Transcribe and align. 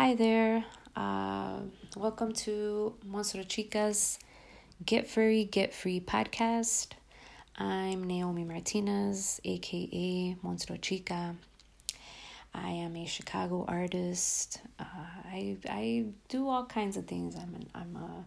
Hi 0.00 0.14
there. 0.14 0.64
Uh, 0.94 1.58
welcome 1.96 2.32
to 2.46 2.94
Monstro 3.04 3.44
Chicas 3.44 4.18
Get 4.86 5.08
Furry, 5.08 5.42
Get 5.42 5.74
Free 5.74 5.98
podcast. 5.98 6.90
I'm 7.56 8.04
Naomi 8.04 8.44
Martinez, 8.44 9.40
aka 9.44 10.36
Monstro 10.44 10.80
Chica. 10.80 11.34
I 12.54 12.68
am 12.68 12.94
a 12.94 13.06
Chicago 13.06 13.64
artist. 13.66 14.60
Uh, 14.78 14.84
I 15.24 15.56
I 15.68 16.04
do 16.28 16.48
all 16.48 16.64
kinds 16.66 16.96
of 16.96 17.08
things. 17.08 17.34
I'm 17.34 17.56
an, 17.56 17.68
I'm 17.74 17.96
a 17.96 18.24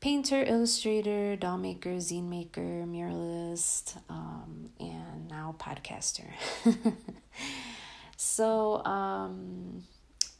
painter, 0.00 0.44
illustrator, 0.46 1.36
doll 1.36 1.56
maker, 1.56 1.96
zine 1.96 2.28
maker, 2.28 2.84
muralist, 2.84 3.96
um, 4.10 4.68
and 4.78 5.28
now 5.30 5.54
podcaster. 5.58 6.28
so 8.18 8.84
um, 8.84 9.82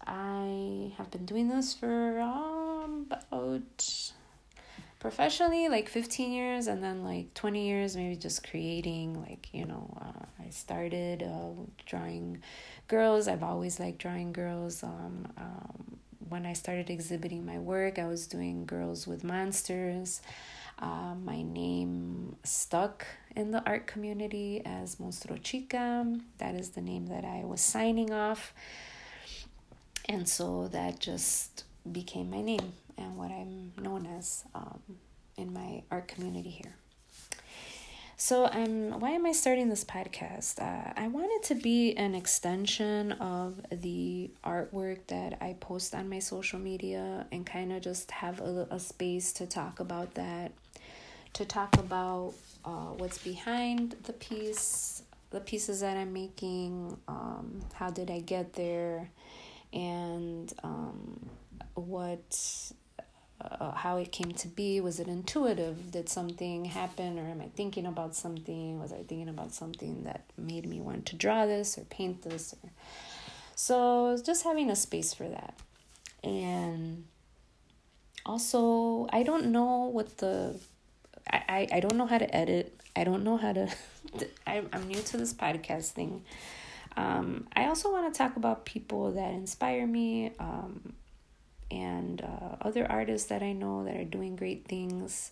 I 0.06 0.92
have 0.98 1.10
been 1.10 1.26
doing 1.26 1.48
this 1.48 1.74
for 1.74 2.20
um, 2.20 3.06
about 3.08 4.12
professionally 4.98 5.68
like 5.68 5.88
15 5.88 6.32
years 6.32 6.66
and 6.66 6.82
then 6.82 7.04
like 7.04 7.32
20 7.34 7.66
years 7.66 7.96
maybe 7.96 8.16
just 8.16 8.48
creating 8.48 9.20
like 9.20 9.48
you 9.52 9.64
know 9.64 9.94
uh, 10.00 10.24
i 10.44 10.48
started 10.48 11.22
uh, 11.22 11.50
drawing 11.84 12.42
girls. 12.88 13.28
I've 13.28 13.42
always 13.42 13.78
liked 13.80 13.98
drawing 13.98 14.32
girls. 14.32 14.82
Um, 14.82 15.28
um, 15.36 15.98
when 16.28 16.46
i 16.46 16.52
started 16.52 16.90
exhibiting 16.90 17.44
my 17.46 17.58
work 17.58 17.98
i 17.98 18.06
was 18.06 18.26
doing 18.26 18.64
girls 18.66 19.06
with 19.06 19.22
monsters. 19.24 20.22
Uh, 20.78 21.14
my 21.14 21.40
name 21.42 22.36
stuck 22.44 23.06
in 23.34 23.50
the 23.50 23.62
art 23.64 23.86
community 23.86 24.60
as 24.66 24.96
monstro 24.96 25.42
chica. 25.42 26.06
That 26.38 26.54
is 26.54 26.70
the 26.70 26.80
name 26.80 27.06
that 27.06 27.24
i 27.24 27.44
was 27.44 27.60
signing 27.60 28.12
off 28.12 28.52
and 30.06 30.28
so 30.28 30.68
that 30.68 31.00
just 31.00 31.64
became 31.90 32.30
my 32.30 32.42
name 32.42 32.72
and 32.98 33.16
what 33.16 33.30
I'm 33.30 33.72
known 33.80 34.06
as 34.06 34.44
um, 34.54 34.80
in 35.36 35.52
my 35.52 35.82
art 35.90 36.08
community 36.08 36.50
here. 36.50 36.74
So 38.18 38.46
I'm 38.46 38.98
why 38.98 39.10
am 39.10 39.26
I 39.26 39.32
starting 39.32 39.68
this 39.68 39.84
podcast? 39.84 40.58
Uh, 40.58 40.92
I 40.96 41.08
want 41.08 41.30
it 41.32 41.42
to 41.48 41.54
be 41.54 41.94
an 41.98 42.14
extension 42.14 43.12
of 43.12 43.60
the 43.70 44.30
artwork 44.42 45.00
that 45.08 45.36
I 45.42 45.54
post 45.60 45.94
on 45.94 46.08
my 46.08 46.20
social 46.20 46.58
media 46.58 47.26
and 47.30 47.44
kind 47.44 47.72
of 47.74 47.82
just 47.82 48.10
have 48.10 48.40
a, 48.40 48.66
a 48.70 48.80
space 48.80 49.34
to 49.34 49.46
talk 49.46 49.80
about 49.80 50.14
that, 50.14 50.52
to 51.34 51.44
talk 51.44 51.76
about 51.76 52.32
uh, 52.64 52.94
what's 52.96 53.18
behind 53.18 53.96
the 54.04 54.14
piece, 54.14 55.02
the 55.28 55.40
pieces 55.40 55.80
that 55.80 55.98
I'm 55.98 56.14
making, 56.14 56.96
um, 57.08 57.60
how 57.74 57.90
did 57.90 58.10
I 58.10 58.20
get 58.20 58.54
there, 58.54 59.10
and 59.72 60.52
um, 60.62 61.28
what 61.74 62.72
uh, 63.40 63.72
how 63.72 63.98
it 63.98 64.12
came 64.12 64.32
to 64.32 64.48
be 64.48 64.80
was 64.80 64.98
it 64.98 65.08
intuitive? 65.08 65.90
Did 65.90 66.08
something 66.08 66.64
happen 66.66 67.18
or 67.18 67.28
am 67.28 67.40
i 67.40 67.48
thinking 67.54 67.86
about 67.86 68.14
something? 68.14 68.80
Was 68.80 68.92
i 68.92 69.02
thinking 69.02 69.28
about 69.28 69.52
something 69.52 70.04
that 70.04 70.24
made 70.38 70.66
me 70.66 70.80
want 70.80 71.06
to 71.06 71.16
draw 71.16 71.46
this 71.46 71.76
or 71.78 71.82
paint 71.84 72.22
this 72.22 72.54
or 72.62 72.70
so 73.54 74.18
just 74.24 74.44
having 74.44 74.70
a 74.70 74.76
space 74.76 75.14
for 75.14 75.28
that. 75.28 75.54
And 76.24 77.04
also 78.24 79.06
i 79.12 79.22
don't 79.22 79.46
know 79.46 79.84
what 79.84 80.18
the 80.18 80.58
i 81.30 81.42
i, 81.48 81.68
I 81.74 81.80
don't 81.80 81.96
know 81.96 82.06
how 82.06 82.18
to 82.18 82.34
edit. 82.34 82.72
I 82.94 83.04
don't 83.04 83.24
know 83.24 83.36
how 83.36 83.52
to 83.52 83.68
I, 84.46 84.62
i'm 84.72 84.88
new 84.88 85.00
to 85.00 85.16
this 85.16 85.34
podcast 85.34 85.90
thing 85.90 86.24
um, 86.96 87.46
I 87.54 87.66
also 87.66 87.92
want 87.92 88.12
to 88.12 88.16
talk 88.16 88.36
about 88.36 88.64
people 88.64 89.12
that 89.12 89.32
inspire 89.32 89.86
me 89.86 90.32
um, 90.38 90.94
and 91.70 92.22
uh, 92.22 92.56
other 92.62 92.90
artists 92.90 93.28
that 93.28 93.42
I 93.42 93.52
know 93.52 93.84
that 93.84 93.96
are 93.96 94.04
doing 94.04 94.36
great 94.36 94.66
things. 94.66 95.30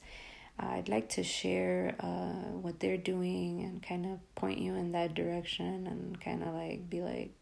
Uh, 0.61 0.67
I'd 0.67 0.89
like 0.89 1.09
to 1.11 1.23
share 1.23 1.95
uh, 2.01 2.53
what 2.61 2.81
they're 2.81 2.99
doing 2.99 3.63
and 3.63 3.83
kind 3.83 4.05
of 4.07 4.35
point 4.35 4.59
you 4.59 4.75
in 4.75 4.93
that 4.93 5.15
direction 5.15 5.87
and 5.87 6.21
kind 6.21 6.43
of 6.43 6.55
like 6.55 6.89
be 6.91 7.01
like 7.01 7.33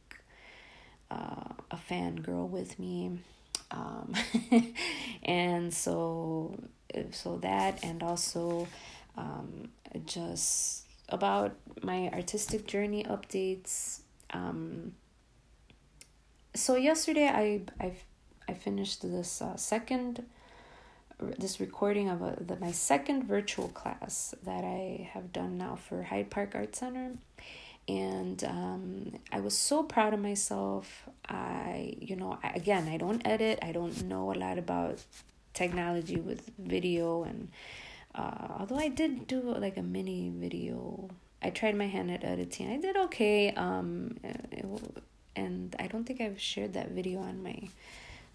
uh, 1.11 1.55
a 1.71 1.77
fangirl 1.77 2.49
with 2.49 2.79
me. 2.79 3.19
Um, 3.73 4.15
and 5.25 5.75
so, 5.75 6.57
so 7.11 7.39
that, 7.39 7.83
and 7.83 8.03
also 8.03 8.69
um, 9.17 9.71
just 10.07 10.87
about 11.09 11.57
my 11.83 12.09
artistic 12.11 12.67
journey 12.67 13.05
updates 13.05 14.02
um, 14.33 14.95
so 16.55 16.77
yesterday 16.77 17.29
I 17.29 17.63
I 17.81 17.93
I 18.49 18.55
finished 18.55 19.03
this 19.03 19.43
uh, 19.43 19.57
second 19.57 20.25
this 21.39 21.61
recording 21.61 22.09
of 22.09 22.21
a, 22.21 22.37
the, 22.41 22.57
my 22.57 22.73
second 22.73 23.25
virtual 23.25 23.69
class 23.69 24.35
that 24.43 24.65
I 24.65 25.09
have 25.13 25.33
done 25.33 25.57
now 25.57 25.77
for 25.77 26.03
Hyde 26.03 26.31
Park 26.31 26.55
Art 26.57 26.75
Center 26.75 27.13
and 27.89 28.45
um, 28.45 29.13
I 29.33 29.41
was 29.41 29.57
so 29.57 29.83
proud 29.83 30.15
of 30.15 30.21
myself. 30.21 31.09
I, 31.29 31.95
you 32.01 32.17
know, 32.17 32.39
I, 32.43 32.51
again, 32.51 32.89
I 32.89 32.97
don't 32.97 33.27
edit. 33.27 33.59
I 33.63 33.73
don't 33.73 34.05
know 34.05 34.33
a 34.33 34.37
lot 34.37 34.59
about 34.59 35.03
technology 35.53 36.17
with 36.17 36.51
video, 36.59 37.25
and 37.25 37.49
uh, 38.15 38.59
although 38.61 38.79
I 38.79 38.89
did 38.89 39.27
do 39.27 39.41
like 39.41 39.77
a 39.77 39.83
mini 39.83 40.31
video 40.35 41.09
I 41.43 41.51
tried 41.51 41.77
my 41.77 41.87
hand 41.87 42.11
at 42.11 42.25
editing. 42.25 42.71
I 42.71 42.77
did 42.79 42.97
okay. 42.97 43.53
Um, 43.53 44.17
it, 44.23 44.65
and 45.35 45.75
I 45.79 45.87
don't 45.87 46.05
think 46.05 46.21
I've 46.21 46.41
shared 46.41 46.75
that 46.75 46.91
video 46.91 47.21
on 47.21 47.43
my 47.43 47.69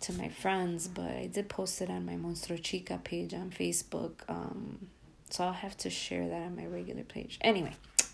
to 0.01 0.13
my 0.13 0.29
friends, 0.29 0.88
but 0.88 1.06
I 1.06 1.29
did 1.31 1.50
post 1.50 1.81
it 1.81 1.90
on 1.90 2.06
my 2.06 2.13
Monstro 2.13 2.62
Chica 2.62 3.00
page 3.03 3.34
on 3.34 3.50
Facebook. 3.50 4.12
Um, 4.28 4.90
so 5.29 5.44
I'll 5.46 5.53
have 5.53 5.75
to 5.78 5.90
share 5.90 6.28
that 6.28 6.41
on 6.44 6.56
my 6.56 6.66
regular 6.66 7.03
page. 7.03 7.38
Anyway, 7.41 7.73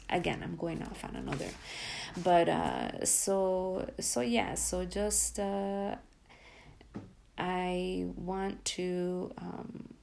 again, 0.09 0.41
I'm 0.43 0.55
going 0.55 0.81
off 0.81 1.03
on 1.03 1.15
another, 1.15 1.49
but 2.23 2.49
uh, 2.49 3.05
so 3.05 3.89
so 3.99 4.21
yeah, 4.21 4.55
so 4.55 4.85
just 4.85 5.39
uh, 5.39 5.95
I 7.37 8.05
want 8.15 8.63
to 8.65 9.31
um, 9.37 9.93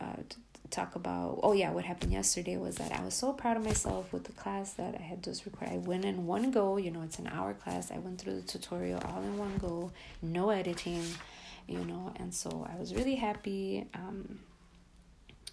uh, 0.00 0.22
talk 0.70 0.94
about 0.94 1.40
oh 1.42 1.52
yeah 1.52 1.70
what 1.70 1.84
happened 1.84 2.12
yesterday 2.12 2.56
was 2.56 2.76
that 2.76 2.92
i 2.92 3.02
was 3.02 3.14
so 3.14 3.32
proud 3.32 3.56
of 3.56 3.64
myself 3.64 4.12
with 4.12 4.24
the 4.24 4.32
class 4.32 4.72
that 4.74 4.94
i 4.98 5.02
had 5.02 5.22
just 5.22 5.44
recorded. 5.44 5.74
I 5.74 5.78
went 5.78 6.04
in 6.04 6.26
one 6.26 6.50
go 6.50 6.76
you 6.76 6.90
know 6.90 7.02
it's 7.02 7.18
an 7.18 7.26
hour 7.28 7.54
class. 7.54 7.90
I 7.90 7.98
went 7.98 8.20
through 8.20 8.36
the 8.36 8.42
tutorial 8.42 9.00
all 9.04 9.22
in 9.22 9.38
one 9.38 9.56
go 9.58 9.92
no 10.20 10.50
editing 10.50 11.04
you 11.66 11.84
know 11.84 12.12
and 12.16 12.32
so 12.34 12.66
i 12.70 12.78
was 12.78 12.94
really 12.94 13.14
happy. 13.16 13.86
Um, 13.94 14.40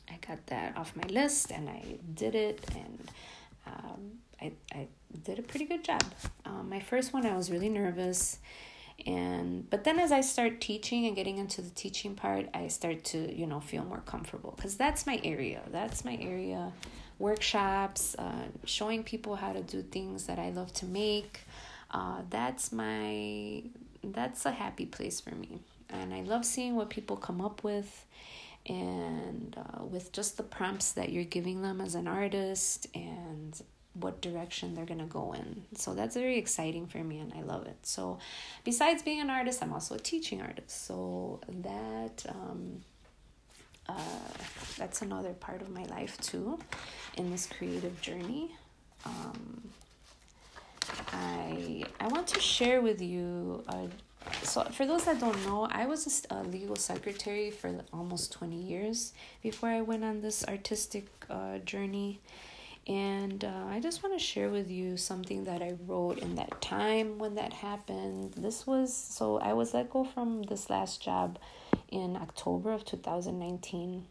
i 0.09 0.17
got 0.27 0.45
that 0.47 0.77
off 0.77 0.95
my 0.95 1.07
list 1.07 1.51
and 1.51 1.69
i 1.69 1.83
did 2.13 2.35
it 2.35 2.63
and 2.75 3.11
um, 3.67 4.11
I, 4.41 4.51
I 4.73 4.87
did 5.23 5.39
a 5.39 5.41
pretty 5.41 5.65
good 5.65 5.83
job. 5.83 6.03
Um, 6.45 6.69
my 6.69 6.79
first 6.79 7.13
one 7.13 7.25
i 7.25 7.35
was 7.35 7.49
really 7.49 7.69
nervous 7.69 8.39
and 9.05 9.69
but 9.69 9.83
then 9.83 9.99
as 9.99 10.11
i 10.11 10.21
start 10.21 10.61
teaching 10.61 11.05
and 11.05 11.15
getting 11.15 11.37
into 11.37 11.61
the 11.61 11.69
teaching 11.71 12.15
part 12.15 12.47
i 12.53 12.67
start 12.67 13.03
to 13.03 13.33
you 13.35 13.45
know 13.45 13.59
feel 13.59 13.83
more 13.83 14.01
comfortable. 14.05 14.53
Because 14.55 14.75
that's 14.77 15.05
my 15.05 15.19
area. 15.23 15.61
That's 15.71 16.05
my 16.05 16.17
area. 16.21 16.71
Workshops 17.19 18.15
uh, 18.17 18.45
showing 18.65 19.03
people 19.03 19.35
how 19.35 19.53
to 19.53 19.61
do 19.61 19.81
things 19.81 20.25
that 20.27 20.39
i 20.39 20.49
love 20.49 20.71
to 20.73 20.85
make. 20.85 21.41
Uh, 21.91 22.21
that's 22.29 22.71
my 22.71 23.63
that's 24.03 24.45
a 24.45 24.51
happy 24.51 24.85
place 24.85 25.19
for 25.19 25.35
me. 25.35 25.59
And 25.89 26.13
i 26.13 26.21
love 26.21 26.45
seeing 26.45 26.75
what 26.75 26.89
people 26.89 27.17
come 27.17 27.41
up 27.41 27.63
with. 27.63 28.05
And 28.67 29.55
uh, 29.57 29.83
with 29.83 30.11
just 30.11 30.37
the 30.37 30.43
prompts 30.43 30.93
that 30.93 31.11
you're 31.11 31.23
giving 31.23 31.61
them 31.61 31.79
as 31.79 31.93
an 31.93 32.07
artist 32.07 32.87
and 32.95 33.61
what 33.99 34.21
direction 34.21 34.75
they're 34.75 34.85
going 34.85 34.99
to 34.99 35.05
go 35.05 35.33
in. 35.33 35.63
So 35.75 35.93
that's 35.93 36.15
very 36.15 36.37
exciting 36.37 36.87
for 36.87 36.99
me 36.99 37.19
and 37.19 37.33
I 37.33 37.41
love 37.41 37.65
it. 37.65 37.77
So 37.83 38.19
besides 38.63 39.01
being 39.01 39.21
an 39.21 39.29
artist, 39.29 39.63
I'm 39.63 39.73
also 39.73 39.95
a 39.95 39.99
teaching 39.99 40.41
artist. 40.41 40.85
So 40.85 41.39
that 41.47 42.25
um 42.29 42.81
uh 43.87 43.93
that's 44.77 45.01
another 45.01 45.33
part 45.33 45.61
of 45.61 45.69
my 45.69 45.83
life 45.85 46.19
too 46.21 46.59
in 47.17 47.31
this 47.31 47.45
creative 47.47 47.99
journey. 48.01 48.55
Um 49.05 49.69
I 51.13 51.83
I 51.99 52.07
want 52.07 52.27
to 52.27 52.39
share 52.39 52.81
with 52.81 53.01
you 53.01 53.63
uh 53.69 53.87
so 54.43 54.63
for 54.71 54.85
those 54.85 55.05
that 55.05 55.19
don't 55.19 55.45
know 55.45 55.67
i 55.71 55.85
was 55.85 56.25
a 56.31 56.43
legal 56.43 56.75
secretary 56.75 57.51
for 57.51 57.71
almost 57.93 58.31
20 58.31 58.55
years 58.55 59.13
before 59.43 59.69
i 59.69 59.81
went 59.81 60.03
on 60.03 60.21
this 60.21 60.43
artistic 60.47 61.05
uh, 61.29 61.59
journey 61.59 62.19
and 62.87 63.43
uh, 63.43 63.65
I 63.69 63.79
just 63.79 64.03
want 64.03 64.17
to 64.17 64.23
share 64.23 64.49
with 64.49 64.69
you 64.69 64.95
something 64.95 65.45
that 65.45 65.61
I 65.61 65.73
wrote 65.87 66.19
in 66.19 66.35
that 66.35 66.61
time 66.61 67.17
when 67.17 67.35
that 67.35 67.51
happened. 67.51 68.33
This 68.35 68.67
was 68.67 68.93
so 68.93 69.39
I 69.39 69.53
was 69.53 69.73
let 69.73 69.89
go 69.89 70.03
from 70.03 70.43
this 70.43 70.69
last 70.69 71.01
job 71.01 71.39
in 71.89 72.15
October 72.15 72.71
of 72.71 72.85
2019. 72.85 74.05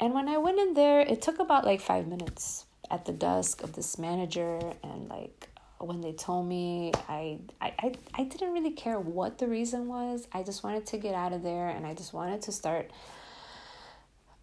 And 0.00 0.14
when 0.14 0.28
I 0.28 0.38
went 0.38 0.60
in 0.60 0.74
there, 0.74 1.00
it 1.00 1.20
took 1.20 1.40
about 1.40 1.64
like 1.64 1.80
five 1.80 2.06
minutes 2.06 2.66
at 2.90 3.04
the 3.04 3.12
desk 3.12 3.62
of 3.62 3.72
this 3.72 3.98
manager 3.98 4.60
and 4.82 5.08
like 5.08 5.48
when 5.78 6.00
they 6.00 6.12
told 6.12 6.46
me 6.46 6.92
I, 7.08 7.38
I 7.60 7.72
i 7.78 7.92
i 8.14 8.24
didn't 8.24 8.52
really 8.52 8.72
care 8.72 8.98
what 8.98 9.38
the 9.38 9.46
reason 9.46 9.86
was 9.88 10.26
i 10.32 10.42
just 10.42 10.64
wanted 10.64 10.86
to 10.86 10.98
get 10.98 11.14
out 11.14 11.32
of 11.32 11.42
there 11.42 11.68
and 11.68 11.86
i 11.86 11.94
just 11.94 12.12
wanted 12.12 12.42
to 12.42 12.52
start 12.52 12.90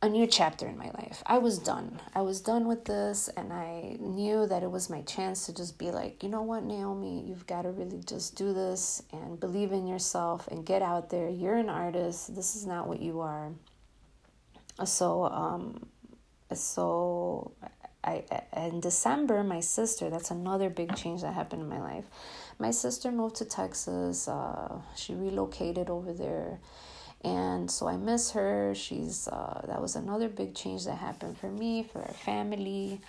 a 0.05 0.09
new 0.09 0.27
chapter 0.27 0.67
in 0.67 0.77
my 0.77 0.91
life. 0.91 1.23
I 1.25 1.39
was 1.39 1.57
done. 1.57 1.99
I 2.13 2.21
was 2.21 2.39
done 2.39 2.67
with 2.67 2.85
this, 2.85 3.27
and 3.35 3.51
I 3.51 3.97
knew 3.99 4.45
that 4.45 4.61
it 4.61 4.69
was 4.69 4.89
my 4.89 5.01
chance 5.01 5.47
to 5.47 5.53
just 5.53 5.79
be 5.79 5.89
like, 5.89 6.21
you 6.21 6.29
know 6.29 6.43
what, 6.43 6.63
Naomi, 6.63 7.25
you've 7.27 7.47
got 7.47 7.63
to 7.63 7.71
really 7.71 8.01
just 8.05 8.35
do 8.35 8.53
this 8.53 9.01
and 9.11 9.39
believe 9.39 9.71
in 9.71 9.87
yourself 9.87 10.47
and 10.47 10.63
get 10.65 10.83
out 10.83 11.09
there. 11.09 11.27
You're 11.27 11.55
an 11.55 11.69
artist. 11.69 12.35
This 12.35 12.55
is 12.55 12.67
not 12.67 12.87
what 12.87 13.01
you 13.01 13.19
are. 13.21 13.51
So, 14.85 15.25
um, 15.25 15.87
so 16.53 17.53
I 18.03 18.23
in 18.55 18.81
December, 18.81 19.43
my 19.43 19.59
sister. 19.59 20.11
That's 20.11 20.29
another 20.29 20.69
big 20.69 20.95
change 20.95 21.21
that 21.21 21.33
happened 21.33 21.63
in 21.63 21.69
my 21.69 21.81
life. 21.81 22.05
My 22.59 22.69
sister 22.71 23.11
moved 23.11 23.37
to 23.37 23.45
Texas. 23.45 24.27
Uh, 24.27 24.81
she 24.95 25.15
relocated 25.15 25.89
over 25.89 26.13
there 26.13 26.59
and 27.25 27.71
so 27.71 27.87
I 27.87 27.97
miss 27.97 28.31
her. 28.31 28.75
She's 28.75 29.27
uh, 29.27 29.61
that 29.67 29.81
was 29.81 29.95
another 29.95 30.29
big 30.29 30.53
change 30.53 30.85
that 30.85 30.97
happened 30.97 31.37
for 31.39 31.49
me, 31.49 31.83
for 31.91 31.99
our 31.99 32.13
family. 32.13 33.01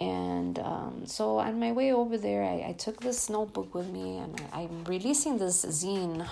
And 0.00 0.58
um, 0.58 1.02
so 1.04 1.38
on 1.38 1.60
my 1.60 1.70
way 1.70 1.92
over 1.92 2.16
there, 2.16 2.42
I, 2.42 2.70
I 2.70 2.72
took 2.72 3.00
this 3.00 3.28
notebook 3.28 3.74
with 3.74 3.88
me, 3.88 4.16
and 4.16 4.42
I, 4.52 4.62
am 4.62 4.84
releasing 4.84 5.36
this 5.36 5.66
zine. 5.66 6.26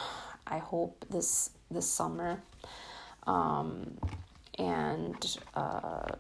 I 0.47 0.59
hope 0.59 1.05
this 1.11 1.51
this 1.71 1.87
summer, 1.87 2.41
um, 3.27 3.99
and 4.59 5.37
uh, 5.55 6.13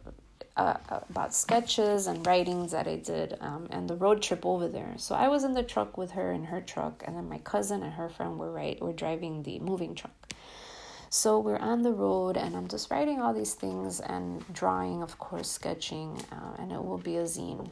uh, 0.59 0.75
about 1.09 1.35
sketches 1.35 2.09
and 2.09 2.25
writings 2.27 2.73
that 2.73 2.87
I 2.87 2.97
did, 2.97 3.39
um, 3.41 3.69
and 3.71 3.89
the 3.89 3.97
road 3.97 4.21
trip 4.21 4.45
over 4.45 4.69
there. 4.69 4.93
So 4.99 5.15
I 5.15 5.29
was 5.29 5.45
in 5.45 5.55
the 5.55 5.63
truck 5.63 5.97
with 5.97 6.11
her 6.11 6.31
in 6.31 6.45
her 6.45 6.61
truck, 6.61 7.03
and 7.07 7.17
then 7.17 7.27
my 7.27 7.39
cousin 7.39 7.83
and 7.83 7.95
her 7.95 8.11
friend 8.11 8.39
were 8.39 8.53
right 8.53 8.79
were 8.83 8.93
driving 8.93 9.45
the 9.45 9.59
moving 9.61 9.95
truck. 9.95 10.13
So 11.13 11.41
we're 11.41 11.59
on 11.59 11.83
the 11.83 11.93
road, 11.93 12.37
and 12.37 12.57
I'm 12.57 12.69
just 12.69 12.89
writing 12.89 13.21
all 13.21 13.35
these 13.35 13.55
things 13.55 13.99
and 13.99 14.45
drawing, 14.53 15.03
of 15.03 15.19
course, 15.19 15.51
sketching, 15.51 16.23
uh, 16.31 16.55
and 16.57 16.71
it 16.71 16.85
will 16.85 16.99
be 16.99 17.17
a 17.17 17.25
zine. 17.25 17.69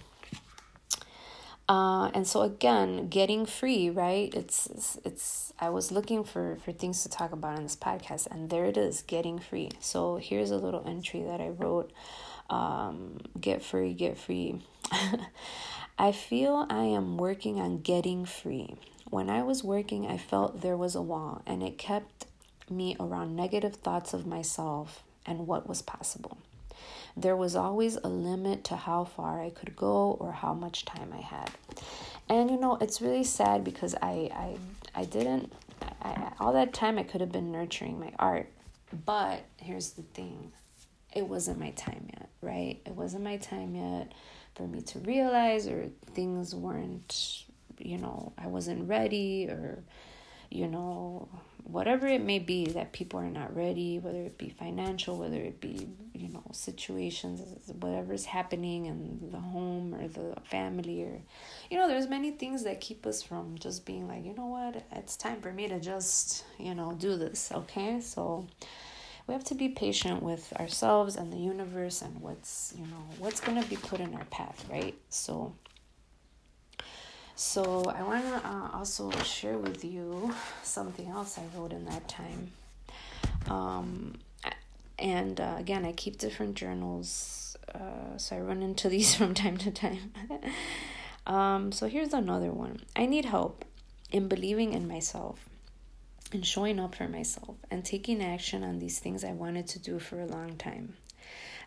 Uh, 1.69 2.09
and 2.15 2.27
so 2.27 2.43
again, 2.43 3.09
getting 3.09 3.47
free, 3.47 3.91
right? 3.91 4.35
It's, 4.35 4.67
it's 4.67 4.99
it's 5.05 5.53
I 5.61 5.69
was 5.69 5.93
looking 5.93 6.25
for 6.25 6.57
for 6.65 6.73
things 6.73 7.05
to 7.05 7.09
talk 7.09 7.31
about 7.31 7.57
in 7.59 7.63
this 7.63 7.77
podcast, 7.77 8.27
and 8.29 8.51
there 8.51 8.65
it 8.65 8.77
is, 8.77 9.03
getting 9.03 9.39
free. 9.39 9.71
So 9.79 10.17
here's 10.17 10.51
a 10.51 10.57
little 10.57 10.83
entry 10.85 11.23
that 11.23 11.41
I 11.41 11.51
wrote: 11.51 11.93
um, 12.51 13.19
"Get 13.41 13.63
free, 13.63 13.95
get 13.95 14.19
free." 14.19 14.63
I 15.99 16.11
feel 16.11 16.67
I 16.71 16.85
am 16.85 17.19
working 17.19 17.61
on 17.61 17.83
getting 17.83 18.25
free. 18.25 18.75
When 19.11 19.31
I 19.31 19.43
was 19.43 19.63
working, 19.63 20.07
I 20.07 20.17
felt 20.17 20.63
there 20.63 20.77
was 20.77 20.97
a 20.97 21.03
wall, 21.03 21.43
and 21.47 21.63
it 21.63 21.79
kept 21.79 22.27
me 22.71 22.97
around 22.99 23.37
negative 23.37 23.77
thoughts 23.77 24.15
of 24.15 24.27
myself 24.27 25.03
and 25.27 25.47
what 25.47 25.69
was 25.69 25.83
possible. 25.83 26.39
There 27.17 27.37
was 27.37 27.57
always 27.57 27.97
a 27.97 28.09
limit 28.09 28.65
to 28.65 28.77
how 28.77 29.05
far 29.05 29.43
I 29.43 29.51
could 29.51 29.75
go 29.75 30.17
or 30.21 30.33
how 30.33 30.55
much 30.55 30.85
time 30.85 31.13
I 31.13 31.21
had. 31.21 31.51
And 32.29 32.51
you 32.51 32.59
know, 32.59 32.77
it's 32.81 33.01
really 33.01 33.25
sad 33.25 33.65
because 33.65 33.95
I 33.97 34.31
I 34.33 34.57
I 34.95 35.05
didn't 35.05 35.53
I, 36.03 36.33
all 36.39 36.53
that 36.53 36.73
time 36.73 36.99
I 36.99 37.03
could 37.03 37.21
have 37.21 37.33
been 37.33 37.51
nurturing 37.51 37.99
my 37.99 38.13
art. 38.19 38.49
But 39.05 39.43
here's 39.57 39.91
the 39.91 40.03
thing. 40.03 40.53
It 41.15 41.27
wasn't 41.27 41.59
my 41.59 41.71
time 41.71 42.09
yet, 42.13 42.29
right? 42.41 42.81
It 42.87 42.93
wasn't 42.93 43.25
my 43.25 43.39
time 43.39 43.75
yet 43.75 44.13
for 44.55 44.67
me 44.67 44.83
to 44.83 44.99
realize 45.01 45.67
or 45.67 45.89
things 46.15 46.55
weren't, 46.55 47.45
you 47.79 47.99
know, 47.99 48.33
I 48.39 48.47
wasn't 48.47 48.89
ready 48.89 49.49
or 49.49 49.83
you 50.51 50.67
know, 50.67 51.29
whatever 51.65 52.07
it 52.07 52.23
may 52.23 52.39
be 52.39 52.67
that 52.67 52.93
people 52.93 53.21
are 53.21 53.31
not 53.31 53.55
ready, 53.55 53.99
whether 53.99 54.23
it 54.23 54.39
be 54.39 54.49
financial, 54.49 55.17
whether 55.17 55.37
it 55.37 55.61
be, 55.61 55.87
you 56.15 56.29
know, 56.31 56.43
situations, 56.51 57.43
whatever's 57.81 58.25
happening 58.25 58.87
in 58.87 59.29
the 59.31 59.39
home 59.39 59.95
or 59.95 60.09
the 60.09 60.35
family 60.45 61.03
or, 61.03 61.21
you 61.71 61.77
know, 61.77 61.87
there's 61.87 62.09
many 62.09 62.31
things 62.31 62.65
that 62.65 62.81
keep 62.81 63.07
us 63.07 63.23
from 63.23 63.59
just 63.59 63.85
being 63.85 64.09
like, 64.09 64.25
you 64.25 64.35
know 64.35 64.47
what, 64.47 64.83
it's 64.93 65.17
time 65.17 65.41
for 65.43 65.53
me 65.53 65.69
to 65.69 65.79
just, 65.79 66.45
you 66.59 66.75
know, 66.75 66.95
do 66.99 67.17
this, 67.17 67.53
okay? 67.53 68.01
So 68.01 68.47
we 69.27 69.35
have 69.35 69.45
to 69.45 69.55
be 69.55 69.69
patient 69.69 70.23
with 70.23 70.51
ourselves 70.59 71.17
and 71.17 71.31
the 71.31 71.37
universe 71.37 72.01
and 72.01 72.19
what's, 72.23 72.73
you 72.79 72.87
know, 72.87 73.05
what's 73.19 73.41
going 73.41 73.63
to 73.63 73.69
be 73.69 73.77
put 73.77 74.01
in 74.01 74.15
our 74.15 74.25
path, 74.27 74.65
right? 74.71 74.95
So, 75.11 75.53
so 77.39 77.85
I 77.85 78.03
want 78.03 78.25
to 78.25 78.49
uh, 78.49 78.71
also 78.75 79.13
share 79.23 79.57
with 79.57 79.85
you 79.85 80.35
something 80.65 81.07
else 81.07 81.39
I 81.39 81.45
wrote 81.57 81.73
in 81.73 81.85
that 81.85 82.09
time. 82.09 82.51
Um, 83.47 84.19
and 84.99 85.41
uh, 85.41 85.55
again, 85.57 85.85
I 85.85 85.93
keep 85.93 86.19
different 86.19 86.57
journals, 86.57 87.57
uh, 87.73 88.17
so 88.17 88.35
I 88.35 88.41
run 88.41 88.61
into 88.61 88.89
these 88.95 89.15
from 89.15 89.35
time 89.35 89.57
to 89.59 89.71
time. 89.71 90.13
um, 91.29 91.71
so 91.71 91.87
here's 91.87 92.13
another 92.13 92.51
one. 92.51 92.81
I 92.97 93.07
need 93.07 93.27
help 93.27 93.65
in 94.11 94.27
believing 94.27 94.73
in 94.73 94.89
myself 94.89 95.49
and 96.33 96.45
showing 96.45 96.81
up 96.81 96.97
for 96.97 97.07
myself 97.07 97.55
and 97.71 97.85
taking 97.85 98.21
action 98.21 98.65
on 98.65 98.81
these 98.81 98.99
things 98.99 99.23
I 99.23 99.31
wanted 99.31 99.69
to 99.69 99.79
do 99.79 100.01
for 100.01 100.21
a 100.21 100.27
long 100.27 100.57
time. 100.57 100.95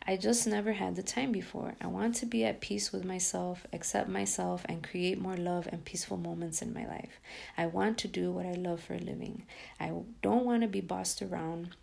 I 0.07 0.17
just 0.17 0.47
never 0.47 0.73
had 0.73 0.95
the 0.95 1.03
time 1.03 1.31
before. 1.31 1.75
I 1.79 1.87
want 1.87 2.15
to 2.15 2.25
be 2.25 2.43
at 2.43 2.59
peace 2.59 2.91
with 2.91 3.05
myself, 3.05 3.67
accept 3.71 4.09
myself, 4.09 4.65
and 4.67 4.83
create 4.83 5.19
more 5.19 5.37
love 5.37 5.67
and 5.71 5.85
peaceful 5.85 6.17
moments 6.17 6.61
in 6.63 6.73
my 6.73 6.87
life. 6.87 7.19
I 7.55 7.67
want 7.67 7.99
to 7.99 8.07
do 8.07 8.31
what 8.31 8.47
I 8.47 8.53
love 8.53 8.81
for 8.81 8.95
a 8.95 8.99
living. 8.99 9.43
I 9.79 9.91
don't 10.23 10.45
want 10.45 10.63
to 10.63 10.67
be 10.67 10.81
bossed 10.81 11.21
around 11.21 11.75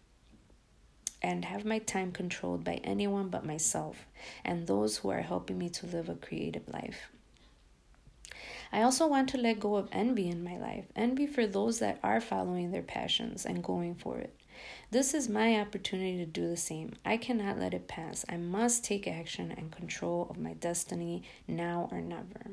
and 1.22 1.44
have 1.44 1.64
my 1.64 1.78
time 1.78 2.10
controlled 2.10 2.64
by 2.64 2.80
anyone 2.84 3.28
but 3.28 3.46
myself 3.46 4.06
and 4.44 4.66
those 4.66 4.98
who 4.98 5.10
are 5.10 5.22
helping 5.22 5.58
me 5.58 5.68
to 5.68 5.86
live 5.86 6.08
a 6.08 6.14
creative 6.14 6.68
life. 6.68 7.10
I 8.72 8.82
also 8.82 9.06
want 9.06 9.28
to 9.30 9.38
let 9.38 9.60
go 9.60 9.76
of 9.76 9.88
envy 9.92 10.28
in 10.28 10.44
my 10.44 10.56
life, 10.58 10.84
envy 10.94 11.26
for 11.26 11.46
those 11.46 11.78
that 11.78 11.98
are 12.02 12.20
following 12.20 12.70
their 12.70 12.82
passions 12.82 13.46
and 13.46 13.64
going 13.64 13.94
for 13.94 14.18
it. 14.18 14.37
This 14.90 15.14
is 15.14 15.28
my 15.28 15.60
opportunity 15.60 16.16
to 16.18 16.26
do 16.26 16.48
the 16.48 16.56
same. 16.56 16.94
I 17.04 17.16
cannot 17.16 17.58
let 17.58 17.74
it 17.74 17.88
pass. 17.88 18.24
I 18.28 18.36
must 18.36 18.84
take 18.84 19.06
action 19.06 19.52
and 19.56 19.70
control 19.70 20.26
of 20.30 20.38
my 20.38 20.54
destiny 20.54 21.22
now 21.46 21.88
or 21.92 22.00
never. 22.00 22.52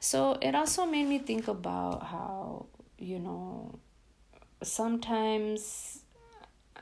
So 0.00 0.38
it 0.40 0.54
also 0.54 0.86
made 0.86 1.06
me 1.06 1.18
think 1.18 1.46
about 1.48 2.04
how, 2.04 2.66
you 2.98 3.18
know, 3.18 3.78
sometimes 4.62 6.00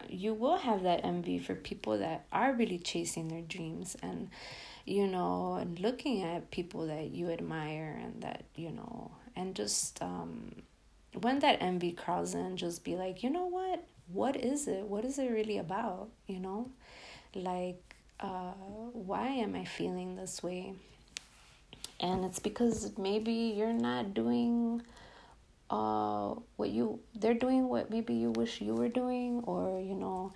you 0.08 0.34
will 0.34 0.56
have 0.56 0.82
that 0.84 1.04
envy 1.04 1.38
for 1.38 1.54
people 1.54 1.98
that 1.98 2.24
are 2.32 2.52
really 2.52 2.78
chasing 2.78 3.28
their 3.28 3.42
dreams 3.42 3.96
and 4.02 4.30
you 4.84 5.06
know 5.06 5.54
and 5.60 5.78
looking 5.80 6.22
at 6.22 6.50
people 6.50 6.86
that 6.86 7.10
you 7.10 7.30
admire 7.30 8.00
and 8.02 8.22
that 8.22 8.44
you 8.54 8.70
know 8.70 9.10
and 9.36 9.54
just 9.54 10.02
um 10.02 10.52
when 11.20 11.40
that 11.40 11.60
envy 11.60 11.92
crawls 11.92 12.34
in 12.34 12.56
just 12.56 12.84
be 12.84 12.96
like 12.96 13.22
you 13.22 13.30
know 13.30 13.46
what 13.46 13.84
what 14.12 14.36
is 14.36 14.68
it? 14.68 14.84
What 14.84 15.04
is 15.04 15.18
it 15.18 15.30
really 15.30 15.58
about? 15.58 16.08
You 16.26 16.40
know, 16.40 16.70
like, 17.34 17.94
uh, 18.20 18.52
why 18.92 19.28
am 19.28 19.54
I 19.54 19.64
feeling 19.64 20.16
this 20.16 20.42
way? 20.42 20.74
And 22.00 22.24
it's 22.24 22.38
because 22.38 22.92
maybe 22.96 23.32
you're 23.32 23.72
not 23.72 24.14
doing 24.14 24.82
uh 25.70 26.34
what 26.56 26.70
you 26.70 26.98
they're 27.14 27.34
doing 27.34 27.68
what 27.68 27.90
maybe 27.90 28.14
you 28.14 28.30
wish 28.30 28.62
you 28.62 28.74
were 28.74 28.88
doing 28.88 29.42
or 29.44 29.78
you 29.80 29.94
know? 29.94 30.32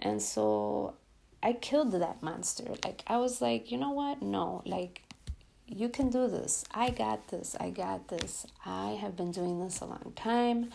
And 0.00 0.20
so 0.20 0.94
i 1.42 1.54
killed 1.54 1.92
that 1.92 2.22
monster. 2.22 2.64
Like 2.84 3.02
i 3.06 3.16
was 3.16 3.40
like 3.40 3.70
you 3.70 3.78
know 3.78 3.92
what? 3.92 4.20
No 4.20 4.62
like 4.66 5.02
you 5.66 5.88
can 5.88 6.10
do 6.10 6.28
this. 6.28 6.64
I 6.72 6.90
got 6.90 7.28
this. 7.28 7.56
I 7.58 7.70
got 7.70 8.08
this. 8.08 8.46
I 8.66 8.98
have 9.00 9.16
been 9.16 9.32
doing 9.32 9.64
this 9.64 9.80
a 9.80 9.86
long 9.86 10.12
time 10.14 10.70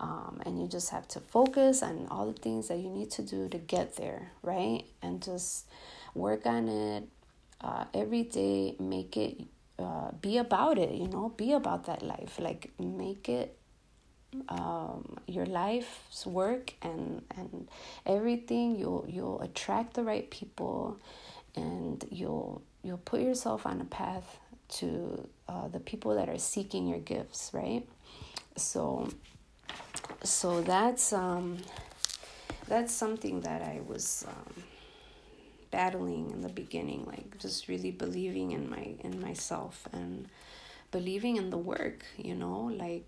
um, 0.00 0.40
and 0.46 0.60
you 0.60 0.66
just 0.66 0.90
have 0.90 1.06
to 1.08 1.20
focus 1.20 1.82
on 1.82 2.08
all 2.10 2.26
the 2.26 2.40
things 2.40 2.68
that 2.68 2.78
you 2.78 2.88
need 2.88 3.10
to 3.12 3.22
do 3.22 3.48
to 3.50 3.58
get 3.58 3.96
there, 3.96 4.32
right? 4.42 4.84
And 5.02 5.22
just 5.22 5.66
work 6.14 6.46
on 6.46 6.68
it 6.68 7.04
uh, 7.60 7.84
every 7.92 8.22
day. 8.22 8.76
Make 8.80 9.18
it 9.18 9.42
uh, 9.78 10.12
be 10.20 10.38
about 10.38 10.78
it, 10.78 10.94
you 10.94 11.06
know, 11.06 11.28
be 11.36 11.52
about 11.52 11.84
that 11.84 12.02
life. 12.02 12.38
Like 12.38 12.70
make 12.78 13.28
it 13.28 13.58
um, 14.48 15.18
your 15.26 15.44
life's 15.44 16.26
work 16.26 16.72
and 16.80 17.22
and 17.36 17.68
everything. 18.06 18.78
You'll 18.78 19.04
you'll 19.06 19.40
attract 19.42 19.94
the 19.94 20.02
right 20.02 20.30
people, 20.30 20.98
and 21.54 22.02
you'll 22.10 22.62
you'll 22.82 22.98
put 22.98 23.20
yourself 23.20 23.66
on 23.66 23.82
a 23.82 23.84
path 23.84 24.38
to 24.68 25.28
uh, 25.46 25.68
the 25.68 25.80
people 25.80 26.14
that 26.14 26.30
are 26.30 26.38
seeking 26.38 26.86
your 26.86 27.00
gifts, 27.00 27.50
right? 27.52 27.86
So 28.56 29.10
so 30.22 30.60
that's 30.62 31.12
um, 31.12 31.58
that's 32.68 32.92
something 32.92 33.40
that 33.40 33.62
I 33.62 33.80
was 33.86 34.24
um, 34.28 34.62
battling 35.70 36.30
in 36.30 36.42
the 36.42 36.48
beginning, 36.48 37.04
like 37.06 37.38
just 37.38 37.68
really 37.68 37.90
believing 37.90 38.52
in 38.52 38.68
my 38.68 38.94
in 39.00 39.20
myself 39.20 39.88
and 39.92 40.28
believing 40.90 41.36
in 41.36 41.50
the 41.50 41.58
work, 41.58 42.04
you 42.16 42.34
know, 42.34 42.70
like 42.76 43.04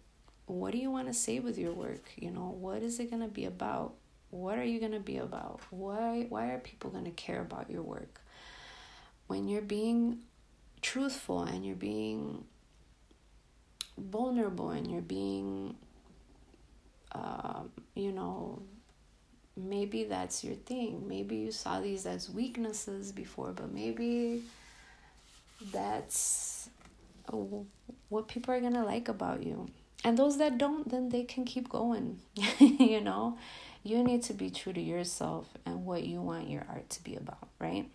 what 0.46 0.72
do 0.72 0.78
you 0.78 0.90
want 0.90 1.08
to 1.08 1.14
say 1.14 1.40
with 1.40 1.58
your 1.58 1.72
work? 1.72 2.02
You 2.16 2.30
know, 2.30 2.56
what 2.58 2.82
is 2.82 2.98
it 3.00 3.10
going 3.10 3.22
to 3.22 3.28
be 3.28 3.44
about? 3.44 3.94
What 4.30 4.58
are 4.58 4.64
you 4.64 4.80
going 4.80 4.92
to 4.92 5.00
be 5.00 5.18
about? 5.18 5.60
Why 5.70 6.26
why 6.28 6.50
are 6.50 6.58
people 6.58 6.90
going 6.90 7.04
to 7.04 7.10
care 7.10 7.40
about 7.40 7.70
your 7.70 7.82
work? 7.82 8.20
When 9.26 9.48
you're 9.48 9.62
being 9.62 10.20
truthful 10.80 11.42
and 11.42 11.64
you're 11.64 11.76
being 11.76 12.44
vulnerable 13.96 14.70
and 14.70 14.90
you're 14.90 15.00
being 15.00 15.76
uh, 17.14 17.60
you 17.94 18.12
know 18.12 18.62
maybe 19.56 20.04
that's 20.04 20.42
your 20.44 20.54
thing. 20.54 21.06
Maybe 21.06 21.36
you 21.36 21.52
saw 21.52 21.80
these 21.80 22.06
as 22.06 22.30
weaknesses 22.30 23.12
before 23.12 23.52
but 23.52 23.72
maybe 23.72 24.42
that's 25.72 26.68
what 28.08 28.28
people 28.28 28.52
are 28.54 28.60
going 28.60 28.74
to 28.74 28.84
like 28.84 29.08
about 29.08 29.42
you. 29.42 29.68
And 30.04 30.18
those 30.18 30.38
that 30.38 30.58
don't 30.58 30.90
then 30.90 31.10
they 31.10 31.22
can 31.24 31.44
keep 31.44 31.68
going 31.68 32.18
you 32.58 33.00
know? 33.00 33.38
You 33.84 34.02
need 34.04 34.22
to 34.24 34.32
be 34.32 34.50
true 34.50 34.72
to 34.72 34.80
yourself 34.80 35.48
and 35.66 35.84
what 35.84 36.04
you 36.04 36.20
want 36.20 36.48
your 36.48 36.64
art 36.68 36.88
to 36.90 37.04
be 37.04 37.16
about 37.16 37.48
right? 37.58 37.88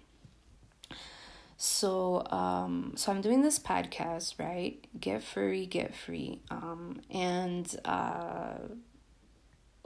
So 1.57 2.24
um 2.29 2.93
so 2.95 3.12
i'm 3.12 3.21
doing 3.21 3.41
this 3.41 3.57
podcast 3.57 4.39
right? 4.39 4.83
Get 5.00 5.24
furry 5.24 5.65
get 5.65 5.95
free. 5.95 6.41
Um 6.51 7.01
and 7.09 7.74
uh 7.83 8.57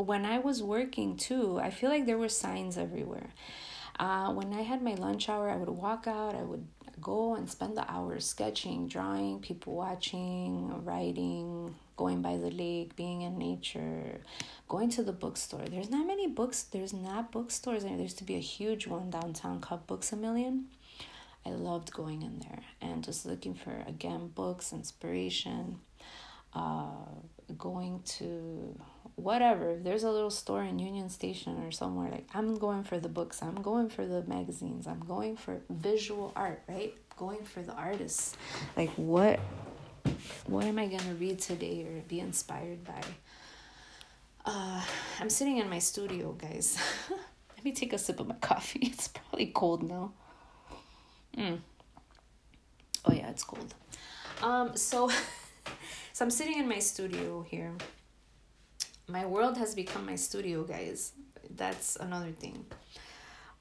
when 0.02 0.26
i 0.26 0.38
was 0.38 0.62
working 0.64 1.16
too 1.16 1.60
i 1.60 1.70
feel 1.70 1.90
like 1.90 2.06
there 2.06 2.18
were 2.18 2.30
signs 2.30 2.78
everywhere. 2.78 3.30
Uh 4.00 4.32
when 4.34 4.54
i 4.54 4.62
had 4.62 4.82
my 4.82 4.96
lunch 4.96 5.30
hour 5.30 5.50
i 5.50 5.56
would 5.56 5.70
walk 5.70 6.08
out 6.08 6.36
i 6.36 6.44
would 6.44 6.66
go 7.02 7.36
and 7.36 7.50
spend 7.50 7.76
the 7.76 7.92
hours 7.92 8.26
sketching 8.26 8.88
drawing 8.88 9.40
people 9.40 9.74
watching 9.76 10.84
writing 10.86 11.76
going 11.98 12.22
by 12.22 12.38
the 12.38 12.52
lake 12.52 12.96
being 12.96 13.22
in 13.22 13.38
nature 13.38 14.22
going 14.68 14.90
to 14.90 15.04
the 15.04 15.12
bookstore. 15.12 15.66
There's 15.68 15.90
not 15.90 16.08
many 16.08 16.28
books 16.28 16.64
there's 16.64 16.94
not 16.94 17.32
bookstores 17.32 17.84
there. 17.84 17.96
Used 17.98 18.18
to 18.20 18.24
be 18.24 18.36
a 18.36 18.40
huge 18.40 18.88
one 18.88 19.10
downtown 19.10 19.60
called 19.60 19.86
books 19.86 20.14
a 20.14 20.16
million. 20.16 20.68
I 21.46 21.50
loved 21.50 21.92
going 21.92 22.22
in 22.22 22.40
there 22.40 22.62
and 22.82 23.04
just 23.04 23.26
looking 23.26 23.54
for 23.54 23.84
again 23.86 24.30
books, 24.34 24.72
inspiration, 24.72 25.80
uh, 26.54 26.86
going 27.58 28.02
to 28.18 28.80
whatever. 29.16 29.72
If 29.72 29.84
there's 29.84 30.04
a 30.04 30.12
little 30.12 30.30
store 30.30 30.64
in 30.64 30.80
Union 30.80 31.10
Station 31.10 31.64
or 31.64 31.72
somewhere, 31.72 32.10
like 32.10 32.28
I'm 32.34 32.58
going 32.58 32.84
for 32.84 33.00
the 33.00 33.10
books, 33.10 33.42
I'm 33.42 33.62
going 33.62 33.90
for 33.90 34.06
the 34.06 34.24
magazines, 34.24 34.88
I'm 34.88 35.02
going 35.02 35.38
for 35.38 35.62
visual 35.70 36.32
art, 36.36 36.62
right? 36.68 36.94
Going 37.18 37.44
for 37.44 37.62
the 37.62 37.74
artists. 37.74 38.36
Like 38.76 38.92
what 38.92 39.40
what 40.48 40.66
am 40.66 40.80
I 40.80 40.88
gonna 40.88 41.14
read 41.14 41.40
today 41.40 41.84
or 41.84 42.02
be 42.08 42.20
inspired 42.20 42.84
by? 42.84 43.02
Uh, 44.44 44.82
I'm 45.20 45.30
sitting 45.30 45.58
in 45.58 45.70
my 45.70 45.80
studio, 45.80 46.32
guys. 46.34 46.78
Let 47.10 47.64
me 47.64 47.74
take 47.74 47.94
a 47.94 47.98
sip 47.98 48.20
of 48.20 48.28
my 48.28 48.36
coffee. 48.36 48.80
It's 48.94 49.08
probably 49.08 49.48
cold 49.48 49.84
now. 49.84 50.14
Mm. 51.38 51.60
Oh 53.06 53.14
yeah, 53.14 53.30
it's 53.30 53.44
cold. 53.44 53.74
Um, 54.42 54.76
so, 54.76 55.12
so 56.22 56.26
I'm 56.26 56.30
sitting 56.30 56.60
in 56.60 56.70
my 56.70 56.78
studio 56.78 57.42
here. 57.42 57.74
My 59.08 59.26
world 59.26 59.58
has 59.58 59.74
become 59.74 60.06
my 60.06 60.14
studio, 60.14 60.62
guys. 60.62 61.14
That's 61.50 61.96
another 61.96 62.30
thing. 62.30 62.64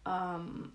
Um, 0.05 0.75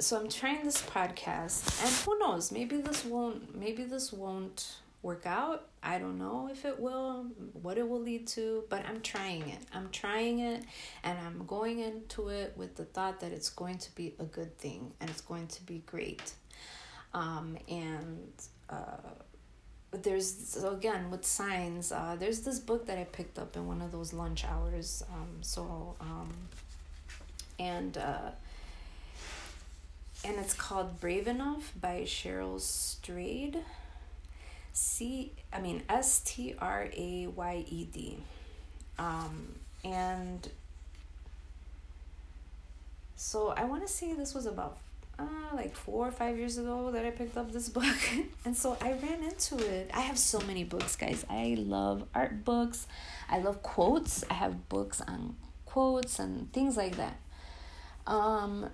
so 0.00 0.18
I'm 0.18 0.28
trying 0.28 0.64
this 0.64 0.82
podcast, 0.82 1.84
and 1.84 1.94
who 2.04 2.18
knows? 2.18 2.50
Maybe 2.50 2.78
this 2.78 3.04
won't. 3.04 3.54
Maybe 3.54 3.84
this 3.84 4.12
won't 4.12 4.78
work 5.02 5.24
out. 5.24 5.68
I 5.84 6.00
don't 6.00 6.18
know 6.18 6.48
if 6.50 6.64
it 6.64 6.80
will, 6.80 7.26
what 7.52 7.78
it 7.78 7.88
will 7.88 8.02
lead 8.02 8.26
to, 8.34 8.64
but 8.68 8.84
I'm 8.86 9.00
trying 9.00 9.42
it. 9.42 9.60
I'm 9.72 9.88
trying 9.90 10.40
it 10.40 10.64
and 11.04 11.16
I'm 11.16 11.46
going 11.46 11.78
into 11.78 12.28
it 12.28 12.54
with 12.56 12.74
the 12.74 12.84
thought 12.86 13.20
that 13.20 13.30
it's 13.30 13.50
going 13.50 13.78
to 13.78 13.94
be 13.94 14.14
a 14.18 14.24
good 14.24 14.58
thing 14.58 14.92
and 15.00 15.08
it's 15.08 15.22
going 15.22 15.46
to 15.46 15.62
be 15.62 15.84
great. 15.86 16.34
Um, 17.14 17.56
and 17.68 18.32
uh, 18.68 19.14
there's, 19.92 20.32
so 20.32 20.72
again, 20.72 21.10
with 21.10 21.24
signs, 21.24 21.92
uh, 21.92 22.16
there's 22.18 22.40
this 22.40 22.58
book 22.58 22.86
that 22.86 22.98
I 22.98 23.04
picked 23.04 23.38
up 23.38 23.56
in 23.56 23.66
one 23.66 23.82
of 23.82 23.92
those 23.92 24.12
lunch 24.12 24.44
hours. 24.44 25.02
Um, 25.12 25.38
so, 25.40 25.96
um, 26.00 26.32
and, 27.58 27.98
uh, 27.98 28.30
and 30.24 30.36
it's 30.36 30.54
called 30.54 31.00
Brave 31.00 31.26
Enough 31.26 31.72
by 31.80 32.02
Cheryl 32.02 32.60
Strayed. 32.60 33.58
C 34.72 35.32
I 35.52 35.60
mean 35.60 35.82
S 35.88 36.20
T 36.24 36.54
R 36.58 36.88
A 36.96 37.26
Y 37.26 37.64
E 37.68 37.84
D. 37.92 38.18
Um, 38.98 39.54
and 39.84 40.48
so 43.16 43.48
I 43.56 43.64
want 43.64 43.86
to 43.86 43.92
say 43.92 44.14
this 44.14 44.34
was 44.34 44.46
about 44.46 44.78
uh, 45.20 45.54
like 45.56 45.74
four 45.74 46.08
or 46.08 46.10
five 46.12 46.38
years 46.38 46.58
ago 46.58 46.90
that 46.92 47.04
I 47.04 47.10
picked 47.10 47.36
up 47.36 47.52
this 47.52 47.68
book. 47.68 47.96
and 48.44 48.56
so 48.56 48.76
I 48.80 48.92
ran 48.92 49.22
into 49.22 49.58
it. 49.58 49.90
I 49.92 50.00
have 50.00 50.18
so 50.18 50.40
many 50.40 50.64
books, 50.64 50.96
guys. 50.96 51.24
I 51.28 51.56
love 51.58 52.06
art 52.14 52.44
books. 52.44 52.86
I 53.28 53.38
love 53.38 53.62
quotes. 53.62 54.24
I 54.30 54.34
have 54.34 54.68
books 54.68 55.00
on 55.00 55.36
quotes 55.66 56.18
and 56.18 56.52
things 56.52 56.76
like 56.76 56.96
that. 56.96 57.18
Um, 58.06 58.70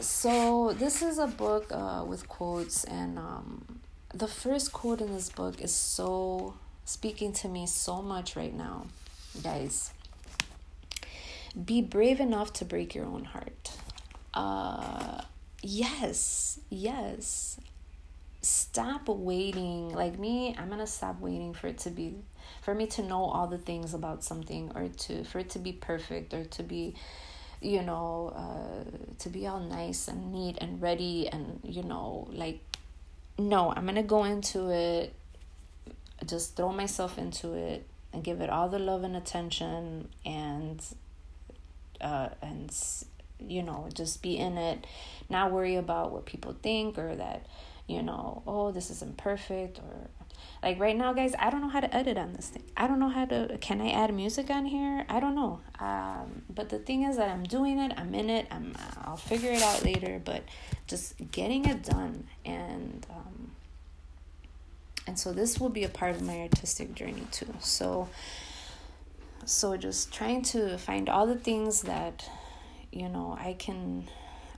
so 0.00 0.72
this 0.72 1.02
is 1.02 1.18
a 1.18 1.26
book 1.26 1.66
uh, 1.70 2.04
with 2.06 2.28
quotes 2.28 2.84
and 2.84 3.18
um, 3.18 3.80
the 4.14 4.28
first 4.28 4.72
quote 4.72 5.00
in 5.00 5.12
this 5.12 5.28
book 5.28 5.60
is 5.60 5.74
so 5.74 6.54
speaking 6.84 7.32
to 7.34 7.48
me 7.48 7.66
so 7.66 8.00
much 8.00 8.36
right 8.36 8.54
now, 8.54 8.86
guys. 9.42 9.92
Be 11.64 11.82
brave 11.82 12.20
enough 12.20 12.52
to 12.54 12.64
break 12.64 12.94
your 12.94 13.04
own 13.04 13.24
heart. 13.24 13.72
Uh, 14.32 15.22
yes, 15.62 16.60
yes. 16.70 17.58
Stop 18.40 19.08
waiting. 19.08 19.90
Like 19.90 20.18
me, 20.18 20.54
I'm 20.58 20.68
gonna 20.68 20.86
stop 20.86 21.20
waiting 21.20 21.54
for 21.54 21.66
it 21.66 21.78
to 21.78 21.90
be, 21.90 22.14
for 22.62 22.74
me 22.74 22.86
to 22.88 23.02
know 23.02 23.24
all 23.24 23.46
the 23.46 23.58
things 23.58 23.94
about 23.94 24.22
something, 24.22 24.70
or 24.74 24.88
to 24.88 25.24
for 25.24 25.40
it 25.40 25.50
to 25.50 25.58
be 25.58 25.72
perfect, 25.72 26.32
or 26.34 26.44
to 26.44 26.62
be 26.62 26.94
you 27.60 27.82
know, 27.82 28.32
uh, 28.36 29.16
to 29.18 29.28
be 29.28 29.46
all 29.46 29.58
nice 29.58 30.06
and 30.06 30.32
neat 30.32 30.56
and 30.60 30.80
ready 30.80 31.28
and, 31.28 31.58
you 31.64 31.82
know, 31.82 32.28
like 32.30 32.60
no, 33.38 33.72
I'm 33.72 33.86
gonna 33.86 34.02
go 34.02 34.24
into 34.24 34.70
it, 34.70 35.14
just 36.26 36.56
throw 36.56 36.72
myself 36.72 37.18
into 37.18 37.54
it 37.54 37.86
and 38.12 38.24
give 38.24 38.40
it 38.40 38.50
all 38.50 38.68
the 38.68 38.78
love 38.78 39.04
and 39.04 39.16
attention 39.16 40.08
and 40.24 40.82
uh 42.00 42.30
and 42.42 42.72
you 43.46 43.62
know 43.62 43.88
just 43.94 44.22
be 44.22 44.36
in 44.36 44.56
it 44.56 44.86
not 45.28 45.52
worry 45.52 45.76
about 45.76 46.12
what 46.12 46.26
people 46.26 46.56
think 46.62 46.98
or 46.98 47.14
that 47.16 47.46
you 47.86 48.02
know 48.02 48.42
oh 48.46 48.70
this 48.72 48.90
isn't 48.90 49.16
perfect 49.16 49.78
or 49.78 50.08
like 50.62 50.78
right 50.78 50.96
now 50.96 51.12
guys 51.12 51.34
i 51.38 51.50
don't 51.50 51.60
know 51.60 51.68
how 51.68 51.80
to 51.80 51.94
edit 51.94 52.16
on 52.16 52.32
this 52.32 52.48
thing. 52.48 52.62
I 52.76 52.86
don't 52.86 52.98
know 52.98 53.08
how 53.08 53.24
to 53.26 53.58
can 53.60 53.80
i 53.80 53.90
add 53.90 54.12
music 54.14 54.50
on 54.50 54.66
here? 54.66 55.04
I 55.08 55.20
don't 55.20 55.34
know. 55.34 55.60
Um, 55.80 56.42
but 56.48 56.68
the 56.68 56.78
thing 56.78 57.02
is 57.02 57.16
that 57.16 57.28
i'm 57.28 57.44
doing 57.44 57.78
it 57.78 57.92
i'm 57.96 58.14
in 58.14 58.30
it 58.30 58.46
i'm 58.50 58.74
i'll 59.02 59.16
figure 59.16 59.52
it 59.52 59.62
out 59.62 59.84
later 59.84 60.20
but 60.24 60.42
just 60.86 61.14
getting 61.32 61.64
it 61.64 61.82
done 61.82 62.26
and 62.44 63.06
um, 63.10 63.52
and 65.08 65.18
so 65.18 65.32
this 65.32 65.58
will 65.58 65.70
be 65.70 65.84
a 65.84 65.88
part 65.88 66.14
of 66.14 66.20
my 66.20 66.40
artistic 66.40 66.94
journey 66.94 67.26
too. 67.30 67.54
So 67.60 68.08
so 69.46 69.74
just 69.78 70.12
trying 70.12 70.42
to 70.42 70.76
find 70.76 71.08
all 71.08 71.26
the 71.26 71.34
things 71.34 71.80
that 71.82 72.28
you 72.92 73.08
know 73.08 73.36
i 73.38 73.54
can 73.54 74.08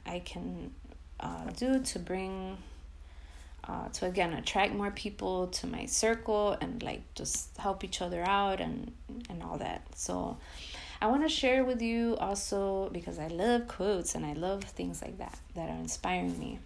i 0.07 0.19
can 0.21 0.73
uh, 1.21 1.45
do 1.57 1.81
to 1.81 1.99
bring 1.99 2.57
uh, 3.65 3.89
to 3.91 4.07
again 4.07 4.33
attract 4.33 4.75
more 4.75 4.91
people 4.91 5.47
to 5.49 5.67
my 5.67 5.85
circle 5.87 6.57
and 6.61 6.83
like 6.83 7.03
just 7.15 7.57
help 7.59 7.85
each 7.85 8.01
other 8.01 8.23
out 8.23 8.61
and 8.61 8.93
and 9.29 9.43
all 9.43 9.59
that. 9.59 9.83
So 9.95 10.39
i 11.03 11.07
want 11.07 11.23
to 11.23 11.29
share 11.29 11.65
with 11.65 11.81
you 11.81 12.17
also 12.17 12.91
because 12.93 13.19
i 13.19 13.27
love 13.29 13.67
quotes 13.69 14.15
and 14.15 14.27
i 14.27 14.35
love 14.35 14.63
things 14.63 15.01
like 15.01 15.17
that 15.19 15.39
that 15.55 15.69
are 15.69 15.77
inspiring 15.77 16.39
me. 16.39 16.59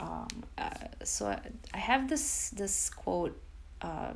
Um, 0.00 0.28
uh, 0.56 0.70
so 1.04 1.26
I, 1.26 1.40
I 1.74 1.78
have 1.78 2.08
this 2.08 2.50
this 2.50 2.90
quote 2.90 3.40
uh, 3.82 4.12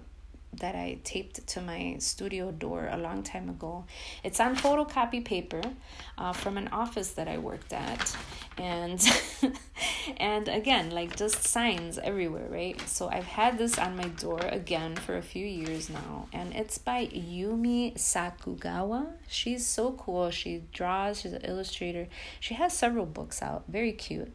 that 0.54 0.74
I 0.74 0.98
taped 1.02 1.46
to 1.46 1.60
my 1.62 1.96
studio 1.98 2.50
door 2.50 2.88
a 2.90 2.98
long 2.98 3.22
time 3.22 3.48
ago. 3.48 3.84
It's 4.22 4.38
on 4.38 4.54
photocopy 4.56 5.24
paper 5.24 5.62
uh, 6.18 6.32
from 6.32 6.58
an 6.58 6.68
office 6.68 7.12
that 7.12 7.26
I 7.26 7.38
worked 7.38 7.72
at, 7.72 8.16
and 8.58 9.00
and 10.18 10.48
again 10.48 10.90
like 10.90 11.16
just 11.16 11.42
signs 11.44 11.98
everywhere, 11.98 12.48
right? 12.50 12.78
So 12.88 13.08
I've 13.08 13.24
had 13.24 13.56
this 13.58 13.78
on 13.78 13.96
my 13.96 14.08
door 14.08 14.40
again 14.40 14.96
for 14.96 15.16
a 15.16 15.22
few 15.22 15.46
years 15.46 15.88
now, 15.88 16.28
and 16.32 16.54
it's 16.54 16.78
by 16.78 17.06
Yumi 17.06 17.94
Sakugawa. 17.94 19.06
She's 19.28 19.66
so 19.66 19.92
cool. 19.92 20.30
She 20.30 20.64
draws. 20.72 21.20
She's 21.20 21.32
an 21.32 21.42
illustrator. 21.44 22.08
She 22.40 22.54
has 22.54 22.76
several 22.76 23.06
books 23.06 23.40
out. 23.42 23.64
Very 23.68 23.92
cute. 23.92 24.32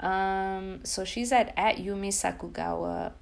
Um, 0.00 0.80
so 0.84 1.04
she's 1.04 1.32
at 1.32 1.52
at 1.56 1.76
Yumi 1.76 2.08
Sakugawa 2.08 3.12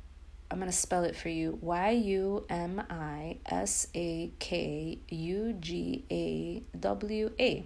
I'm 0.51 0.59
going 0.59 0.71
to 0.71 0.77
spell 0.77 1.05
it 1.05 1.17
for 1.17 1.29
you 1.29 1.59
Y 1.61 1.91
U 1.91 2.45
M 2.49 2.83
I 2.89 3.39
S 3.47 3.89
A 3.95 4.31
K 4.39 4.99
U 5.09 5.57
G 5.59 6.05
A 6.11 6.63
W 6.79 7.31
A. 7.39 7.65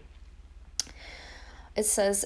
It 1.77 1.87
says, 1.87 2.25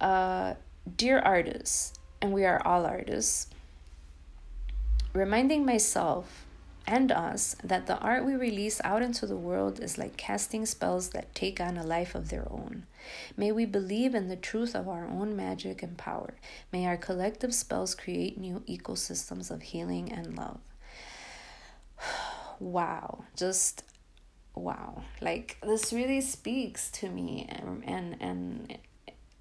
uh, 0.00 0.54
Dear 0.96 1.18
artists, 1.18 1.94
and 2.20 2.32
we 2.32 2.44
are 2.44 2.60
all 2.64 2.86
artists, 2.86 3.48
reminding 5.12 5.64
myself 5.64 6.46
and 6.86 7.12
us 7.12 7.56
that 7.62 7.86
the 7.86 7.98
art 7.98 8.24
we 8.24 8.34
release 8.34 8.80
out 8.84 9.02
into 9.02 9.26
the 9.26 9.36
world 9.36 9.78
is 9.80 9.98
like 9.98 10.16
casting 10.16 10.66
spells 10.66 11.10
that 11.10 11.34
take 11.34 11.60
on 11.60 11.76
a 11.76 11.84
life 11.84 12.14
of 12.14 12.28
their 12.28 12.46
own. 12.50 12.84
May 13.36 13.52
we 13.52 13.64
believe 13.64 14.14
in 14.14 14.28
the 14.28 14.36
truth 14.36 14.74
of 14.74 14.88
our 14.88 15.06
own 15.06 15.36
magic 15.36 15.82
and 15.82 15.96
power. 15.96 16.34
May 16.72 16.86
our 16.86 16.96
collective 16.96 17.54
spells 17.54 17.94
create 17.94 18.38
new 18.38 18.62
ecosystems 18.68 19.50
of 19.50 19.62
healing 19.62 20.12
and 20.12 20.36
love. 20.36 20.60
wow, 22.58 23.24
just 23.36 23.84
wow. 24.54 25.02
Like 25.20 25.58
this 25.62 25.92
really 25.92 26.20
speaks 26.20 26.90
to 26.92 27.08
me 27.08 27.46
and 27.48 27.82
and 27.86 28.16
and, 28.20 28.78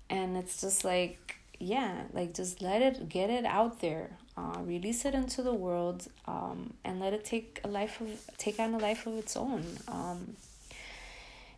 and 0.09 0.37
it's 0.37 0.61
just 0.61 0.83
like 0.83 1.37
yeah, 1.59 2.03
like 2.13 2.33
just 2.33 2.61
let 2.61 2.81
it 2.81 3.09
get 3.09 3.29
it 3.29 3.45
out 3.45 3.81
there 3.81 4.17
uh, 4.37 4.59
release 4.61 5.05
it 5.05 5.13
into 5.13 5.41
the 5.41 5.53
world 5.53 6.07
um, 6.25 6.73
and 6.83 6.99
let 6.99 7.13
it 7.13 7.25
take 7.25 7.59
a 7.63 7.67
life 7.67 7.99
of 8.01 8.07
take 8.37 8.59
on 8.59 8.73
a 8.73 8.77
life 8.77 9.05
of 9.05 9.17
its 9.17 9.35
own 9.35 9.63
um, 9.87 10.35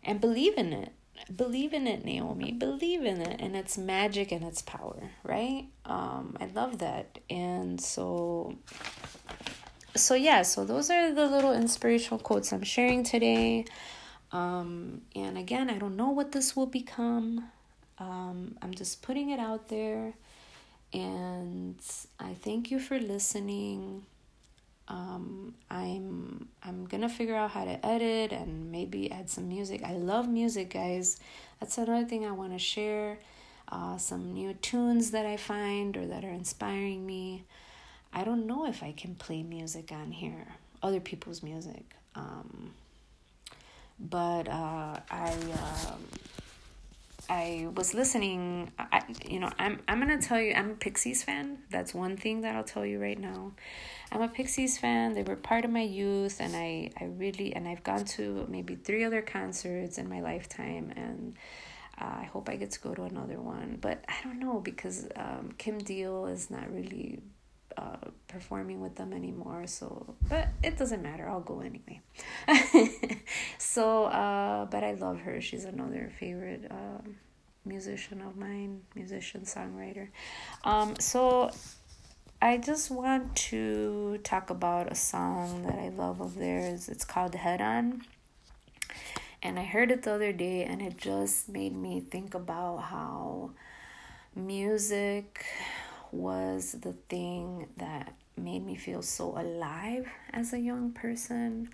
and 0.02 0.20
believe 0.20 0.56
in 0.58 0.72
it 0.72 0.92
believe 1.34 1.72
in 1.72 1.86
it 1.86 2.04
naomi. 2.04 2.52
Believe 2.52 3.04
in 3.04 3.20
it 3.20 3.40
and 3.40 3.56
its 3.56 3.78
magic 3.78 4.32
and 4.32 4.44
its 4.44 4.62
power 4.62 5.10
right? 5.22 5.66
Um, 5.84 6.36
i 6.40 6.46
love 6.46 6.78
that. 6.78 7.18
And 7.30 7.80
so 7.80 8.56
so 9.96 10.14
yeah 10.14 10.42
so 10.42 10.64
those 10.64 10.90
are 10.90 11.12
the 11.14 11.26
little 11.26 11.52
inspirational 11.52 12.18
quotes 12.18 12.52
i'm 12.52 12.62
sharing 12.64 13.04
today. 13.04 13.64
Um, 14.32 15.02
and 15.14 15.38
again 15.38 15.70
i 15.70 15.78
don't 15.78 15.96
know 15.96 16.10
what 16.10 16.32
this 16.32 16.56
will 16.56 16.66
become. 16.66 17.50
Um, 17.98 18.56
i'm 18.62 18.74
just 18.74 19.02
putting 19.02 19.30
it 19.30 19.38
out 19.40 19.68
there. 19.68 20.14
And 20.92 21.76
I 22.20 22.34
thank 22.34 22.70
you 22.70 22.78
for 22.78 22.98
listening. 23.00 24.06
Um, 24.86 25.54
I'm 25.70 26.48
I'm 26.62 26.84
gonna 26.84 27.08
figure 27.08 27.34
out 27.34 27.50
how 27.50 27.64
to 27.64 27.84
edit 27.84 28.32
and 28.32 28.70
maybe 28.70 29.10
add 29.10 29.30
some 29.30 29.48
music. 29.48 29.82
I 29.82 29.92
love 29.92 30.28
music, 30.28 30.74
guys. 30.74 31.18
That's 31.60 31.78
another 31.78 32.06
thing 32.06 32.26
I 32.26 32.32
want 32.32 32.52
to 32.52 32.58
share. 32.58 33.18
Uh, 33.68 33.96
some 33.96 34.34
new 34.34 34.52
tunes 34.54 35.10
that 35.12 35.24
I 35.24 35.38
find 35.38 35.96
or 35.96 36.06
that 36.06 36.22
are 36.22 36.30
inspiring 36.30 37.06
me. 37.06 37.44
I 38.12 38.22
don't 38.22 38.46
know 38.46 38.66
if 38.66 38.82
I 38.82 38.92
can 38.92 39.14
play 39.14 39.42
music 39.42 39.90
on 39.90 40.12
here, 40.12 40.46
other 40.82 41.00
people's 41.00 41.42
music. 41.42 41.94
Um, 42.14 42.72
but 43.98 44.48
uh, 44.48 45.00
I. 45.10 45.32
Um, 45.32 46.04
I 47.28 47.68
was 47.74 47.94
listening. 47.94 48.70
I, 48.78 49.02
you 49.28 49.40
know, 49.40 49.50
I'm 49.58 49.80
I'm 49.88 49.98
gonna 49.98 50.20
tell 50.20 50.40
you, 50.40 50.52
I'm 50.54 50.70
a 50.70 50.74
Pixies 50.74 51.22
fan. 51.22 51.58
That's 51.70 51.94
one 51.94 52.16
thing 52.16 52.42
that 52.42 52.54
I'll 52.54 52.64
tell 52.64 52.84
you 52.84 53.00
right 53.00 53.18
now. 53.18 53.52
I'm 54.12 54.22
a 54.22 54.28
Pixies 54.28 54.78
fan. 54.78 55.14
They 55.14 55.22
were 55.22 55.36
part 55.36 55.64
of 55.64 55.70
my 55.70 55.82
youth, 55.82 56.40
and 56.40 56.54
I 56.54 56.90
I 57.00 57.04
really 57.04 57.54
and 57.54 57.66
I've 57.66 57.82
gone 57.82 58.04
to 58.16 58.46
maybe 58.48 58.74
three 58.76 59.04
other 59.04 59.22
concerts 59.22 59.98
in 59.98 60.08
my 60.08 60.20
lifetime, 60.20 60.92
and 60.96 61.34
uh, 62.00 62.20
I 62.20 62.24
hope 62.24 62.48
I 62.48 62.56
get 62.56 62.72
to 62.72 62.80
go 62.80 62.94
to 62.94 63.04
another 63.04 63.40
one. 63.40 63.78
But 63.80 64.04
I 64.08 64.14
don't 64.22 64.38
know 64.38 64.60
because 64.60 65.06
um, 65.16 65.54
Kim 65.56 65.78
Deal 65.78 66.26
is 66.26 66.50
not 66.50 66.72
really 66.72 67.20
uh, 67.76 67.96
performing 68.28 68.80
with 68.80 68.96
them 68.96 69.12
anymore. 69.12 69.66
So, 69.66 70.14
but 70.28 70.48
it 70.62 70.76
doesn't 70.76 71.02
matter. 71.02 71.28
I'll 71.28 71.40
go 71.40 71.60
anyway. 71.60 72.00
so, 73.58 74.04
uh, 74.04 74.66
but 74.66 74.84
I 74.84 74.94
love 74.94 75.20
her. 75.20 75.40
She's 75.40 75.64
another 75.64 76.12
favorite 76.18 76.66
um, 76.70 77.16
musician 77.64 78.20
of 78.20 78.36
mine, 78.36 78.82
musician 78.94 79.42
songwriter. 79.42 80.08
Um, 80.64 80.94
so 80.98 81.50
I 82.40 82.58
just 82.58 82.90
want 82.90 83.34
to 83.36 84.18
talk 84.22 84.50
about 84.50 84.92
a 84.92 84.94
song 84.94 85.62
that 85.62 85.78
I 85.78 85.88
love 85.88 86.20
of 86.20 86.34
theirs. 86.34 86.88
It's 86.88 87.04
called 87.04 87.34
Head 87.34 87.60
On. 87.60 88.02
And 89.42 89.58
I 89.58 89.64
heard 89.64 89.90
it 89.90 90.02
the 90.02 90.12
other 90.12 90.32
day, 90.32 90.64
and 90.64 90.80
it 90.80 90.96
just 90.96 91.48
made 91.48 91.76
me 91.76 92.00
think 92.00 92.34
about 92.34 92.78
how 92.78 93.50
music 94.34 95.44
was 96.14 96.76
the 96.80 96.92
thing 97.08 97.68
that 97.76 98.14
made 98.36 98.64
me 98.64 98.76
feel 98.76 99.02
so 99.02 99.36
alive 99.38 100.08
as 100.32 100.52
a 100.52 100.58
young 100.58 100.92
person 100.92 101.68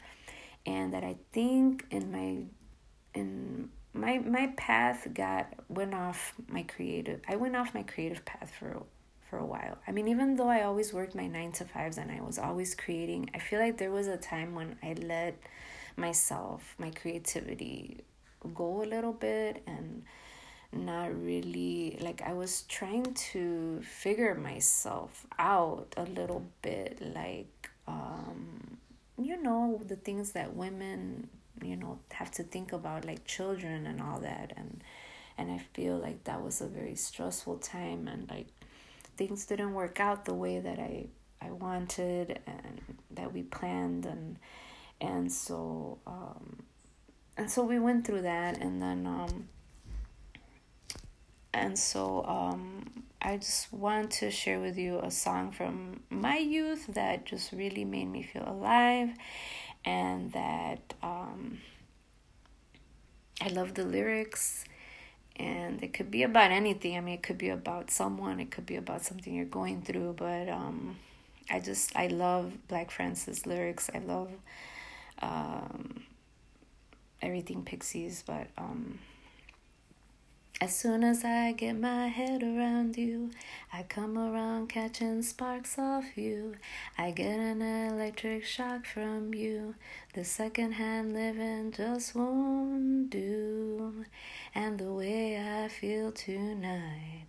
and 0.66 0.92
that 0.92 1.04
I 1.04 1.16
think 1.32 1.86
in 1.90 2.10
my 2.12 2.44
in 3.18 3.70
my 3.92 4.18
my 4.18 4.52
path 4.56 5.08
got 5.12 5.52
went 5.68 5.94
off 5.94 6.34
my 6.48 6.62
creative 6.62 7.20
I 7.28 7.36
went 7.36 7.56
off 7.56 7.74
my 7.74 7.82
creative 7.82 8.24
path 8.24 8.52
for 8.58 8.82
for 9.28 9.38
a 9.38 9.46
while. 9.46 9.78
I 9.86 9.92
mean 9.92 10.08
even 10.08 10.36
though 10.36 10.48
I 10.48 10.62
always 10.62 10.92
worked 10.92 11.14
my 11.14 11.26
9 11.26 11.52
to 11.52 11.64
5s 11.64 11.98
and 11.98 12.10
I 12.10 12.20
was 12.20 12.38
always 12.38 12.74
creating, 12.74 13.30
I 13.34 13.38
feel 13.38 13.60
like 13.60 13.78
there 13.78 13.92
was 13.92 14.06
a 14.08 14.16
time 14.16 14.54
when 14.54 14.76
I 14.82 14.94
let 14.94 15.38
myself, 15.96 16.74
my 16.78 16.90
creativity 16.90 18.00
go 18.54 18.82
a 18.82 18.86
little 18.86 19.12
bit 19.12 19.62
and 19.66 20.02
not 20.72 21.08
really 21.22 21.98
like 22.00 22.22
I 22.22 22.32
was 22.32 22.62
trying 22.62 23.12
to 23.32 23.80
figure 23.82 24.34
myself 24.34 25.26
out 25.38 25.94
a 25.96 26.04
little 26.04 26.46
bit 26.62 27.02
like 27.14 27.70
um 27.88 28.78
you 29.18 29.42
know 29.42 29.80
the 29.84 29.96
things 29.96 30.32
that 30.32 30.54
women 30.54 31.28
you 31.62 31.76
know 31.76 31.98
have 32.12 32.30
to 32.32 32.42
think 32.42 32.72
about 32.72 33.04
like 33.04 33.24
children 33.26 33.86
and 33.86 34.00
all 34.00 34.20
that. 34.20 34.52
And 34.56 34.82
and 35.38 35.50
I 35.50 35.58
feel 35.58 35.96
like 35.96 36.24
that 36.24 36.42
was 36.42 36.60
a 36.60 36.66
very 36.66 36.94
stressful 36.94 37.58
time 37.58 38.08
and 38.08 38.28
like 38.30 38.48
things 39.16 39.46
didn't 39.46 39.74
work 39.74 40.00
out 40.00 40.24
the 40.24 40.34
way 40.34 40.58
that 40.58 40.78
I 40.78 41.06
I 41.40 41.50
wanted 41.50 42.40
and 42.46 42.80
that 43.12 43.32
we 43.32 43.42
planned. 43.42 44.06
And 44.06 44.38
and 45.00 45.32
so 45.32 45.98
um 46.06 46.62
and 47.36 47.50
so 47.50 47.62
we 47.64 47.78
went 47.78 48.06
through 48.06 48.22
that. 48.22 48.58
And 48.58 48.80
then 48.82 49.06
um 49.06 49.48
and 51.52 51.78
so 51.78 52.24
um, 52.24 53.04
I 53.20 53.36
just 53.36 53.72
want 53.72 54.12
to 54.12 54.30
share 54.30 54.60
with 54.60 54.78
you 54.78 55.00
a 55.00 55.10
song 55.10 55.50
from 55.52 56.00
my 56.08 56.38
youth 56.38 56.86
that 56.94 57.26
just 57.26 57.52
really 57.52 57.84
made 57.84 58.06
me 58.06 58.22
feel 58.22 58.44
alive 58.46 59.10
and 59.84 60.32
that 60.32 60.94
um, 61.02 61.58
I 63.40 63.48
love 63.48 63.74
the 63.74 63.84
lyrics 63.84 64.64
and 65.36 65.82
it 65.82 65.92
could 65.92 66.10
be 66.10 66.22
about 66.22 66.50
anything. 66.50 66.96
I 66.96 67.00
mean, 67.00 67.14
it 67.14 67.22
could 67.22 67.38
be 67.38 67.48
about 67.48 67.90
someone, 67.90 68.40
it 68.40 68.50
could 68.50 68.66
be 68.66 68.76
about 68.76 69.04
something 69.04 69.34
you're 69.34 69.44
going 69.44 69.82
through, 69.82 70.14
but 70.18 70.48
um, 70.48 70.96
I 71.50 71.60
just, 71.60 71.96
I 71.96 72.08
love 72.08 72.52
Black 72.68 72.90
Francis 72.90 73.46
lyrics. 73.46 73.90
I 73.94 73.98
love 73.98 74.30
um, 75.20 76.04
everything 77.20 77.64
Pixies, 77.64 78.22
but 78.26 78.48
um, 78.56 78.98
as 80.62 80.76
soon 80.76 81.02
as 81.02 81.24
I 81.24 81.52
get 81.52 81.72
my 81.80 82.08
head 82.08 82.42
around 82.42 82.98
you, 82.98 83.30
I 83.72 83.82
come 83.82 84.18
around 84.18 84.68
catching 84.68 85.22
sparks 85.22 85.78
off 85.78 86.18
you. 86.18 86.56
I 86.98 87.12
get 87.12 87.38
an 87.38 87.62
electric 87.62 88.44
shock 88.44 88.84
from 88.84 89.32
you. 89.32 89.74
The 90.12 90.22
secondhand 90.22 91.14
living 91.14 91.72
just 91.72 92.14
won't 92.14 93.08
do. 93.08 94.04
And 94.54 94.78
the 94.78 94.92
way 94.92 95.38
I 95.38 95.68
feel 95.68 96.12
tonight, 96.12 97.24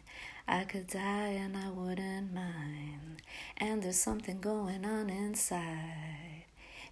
I 0.46 0.66
could 0.66 0.88
die 0.88 1.40
and 1.40 1.56
I 1.56 1.70
wouldn't 1.70 2.34
mind. 2.34 3.22
And 3.56 3.82
there's 3.82 3.96
something 3.96 4.42
going 4.42 4.84
on 4.84 5.10
inside. 5.10 6.31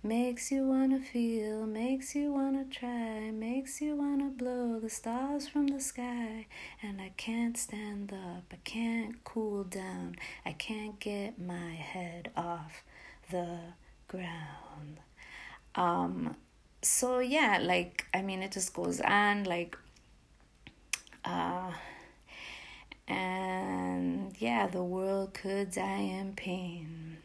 Makes 0.02 0.50
you 0.50 0.64
wanna 0.66 1.02
feel, 1.02 1.66
makes 1.68 2.16
you 2.16 2.32
wanna 2.32 2.64
try, 2.64 3.32
makes 3.32 3.82
you 3.82 3.98
wanna 3.98 4.30
blow 4.30 4.80
the 4.80 4.90
stars 4.90 5.50
from 5.50 5.68
the 5.68 5.82
sky. 5.82 6.48
And 6.82 7.02
I 7.02 7.12
can't 7.18 7.58
stand 7.58 8.14
up, 8.14 8.46
I 8.50 8.58
can't 8.64 9.22
cool 9.26 9.66
down, 9.66 10.16
I 10.46 10.54
can't 10.54 10.98
get 11.02 11.38
my 11.38 11.72
head 11.74 12.32
off 12.38 12.82
the 13.30 13.60
ground. 14.08 15.02
Um, 15.76 16.38
so 16.82 17.20
yeah, 17.20 17.60
like 17.62 18.06
I 18.14 18.22
mean, 18.22 18.42
it 18.42 18.54
just 18.54 18.74
goes 18.74 19.02
on, 19.02 19.44
like, 19.44 19.78
uh, 21.26 21.74
and 23.06 24.34
yeah, 24.40 24.68
the 24.68 24.84
world 24.84 25.34
could 25.34 25.72
die 25.72 26.00
in 26.20 26.36
pain 26.36 27.18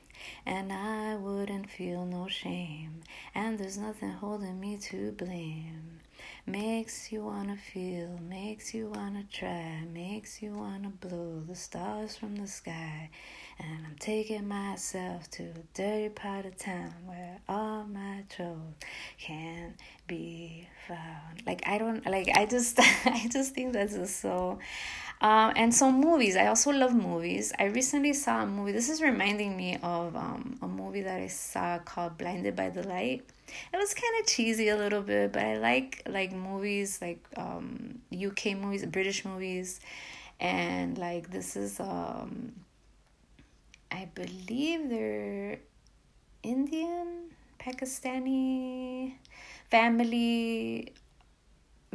and 0.46 0.72
I 0.72 1.16
wouldn't 1.16 1.70
feel 1.70 2.04
no 2.06 2.28
shame. 2.28 3.00
And 3.34 3.58
there's 3.58 3.78
nothing 3.78 4.10
holding 4.10 4.58
me 4.60 4.76
to 4.78 5.12
blame. 5.12 6.00
Makes 6.46 7.10
you 7.10 7.24
wanna 7.24 7.56
feel, 7.56 8.18
makes 8.28 8.74
you 8.74 8.88
wanna 8.88 9.24
try, 9.32 9.82
makes 9.92 10.42
you 10.42 10.54
wanna 10.54 10.90
blow 10.90 11.42
the 11.46 11.54
stars 11.54 12.16
from 12.16 12.36
the 12.36 12.46
sky. 12.46 13.10
And 13.58 13.86
I'm 13.86 13.96
taking 13.98 14.48
myself 14.48 15.30
to 15.32 15.44
a 15.44 15.62
dirty 15.74 16.08
part 16.08 16.44
of 16.44 16.56
town 16.56 16.92
where 17.06 17.38
all 17.48 17.84
my 17.84 18.24
troubles 18.28 18.74
can 19.18 19.74
be 20.06 20.68
found. 20.88 21.42
Like 21.46 21.62
I 21.66 21.78
don't 21.78 22.04
like 22.06 22.28
I 22.34 22.46
just 22.46 22.78
I 23.04 23.28
just 23.30 23.54
think 23.54 23.72
that's 23.72 23.94
just 23.94 24.20
so 24.20 24.58
um, 25.20 25.52
and 25.56 25.74
so 25.74 25.90
movies. 25.90 26.36
I 26.36 26.46
also 26.46 26.70
love 26.70 26.94
movies. 26.94 27.52
I 27.58 27.64
recently 27.64 28.12
saw 28.12 28.42
a 28.42 28.46
movie. 28.46 28.72
This 28.72 28.88
is 28.90 29.00
reminding 29.00 29.56
me 29.56 29.78
of 29.82 30.14
um, 30.16 30.58
a 30.60 30.68
movie 30.68 31.02
that 31.02 31.20
I 31.20 31.28
saw 31.28 31.78
called 31.78 32.18
Blinded 32.18 32.56
by 32.56 32.68
the 32.68 32.82
Light. 32.86 33.24
It 33.72 33.76
was 33.76 33.94
kind 33.94 34.20
of 34.20 34.26
cheesy 34.26 34.68
a 34.68 34.76
little 34.76 35.00
bit, 35.00 35.32
but 35.32 35.42
I 35.42 35.56
like 35.56 36.02
like 36.08 36.32
movies 36.32 36.98
like 37.00 37.24
um, 37.36 38.00
UK 38.12 38.56
movies, 38.56 38.84
British 38.86 39.24
movies, 39.24 39.80
and 40.40 40.98
like 40.98 41.30
this 41.30 41.56
is 41.56 41.78
um, 41.80 42.52
I 43.94 44.08
believe 44.14 44.90
they're 44.90 45.58
Indian, 46.42 47.30
Pakistani 47.58 49.14
family 49.70 50.92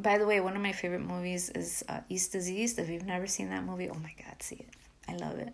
by 0.02 0.18
the 0.18 0.26
way, 0.26 0.40
one 0.40 0.56
of 0.56 0.62
my 0.62 0.72
favorite 0.72 1.02
movies 1.02 1.50
is 1.50 1.84
uh, 1.90 2.00
East 2.10 2.36
is 2.36 2.50
East. 2.50 2.80
If 2.80 2.90
you've 2.90 3.06
never 3.06 3.28
seen 3.28 3.50
that 3.50 3.64
movie, 3.64 3.90
oh 3.90 4.00
my 4.02 4.14
God, 4.24 4.42
see 4.42 4.56
it. 4.56 4.70
I 5.08 5.16
love 5.16 5.38
it. 5.40 5.54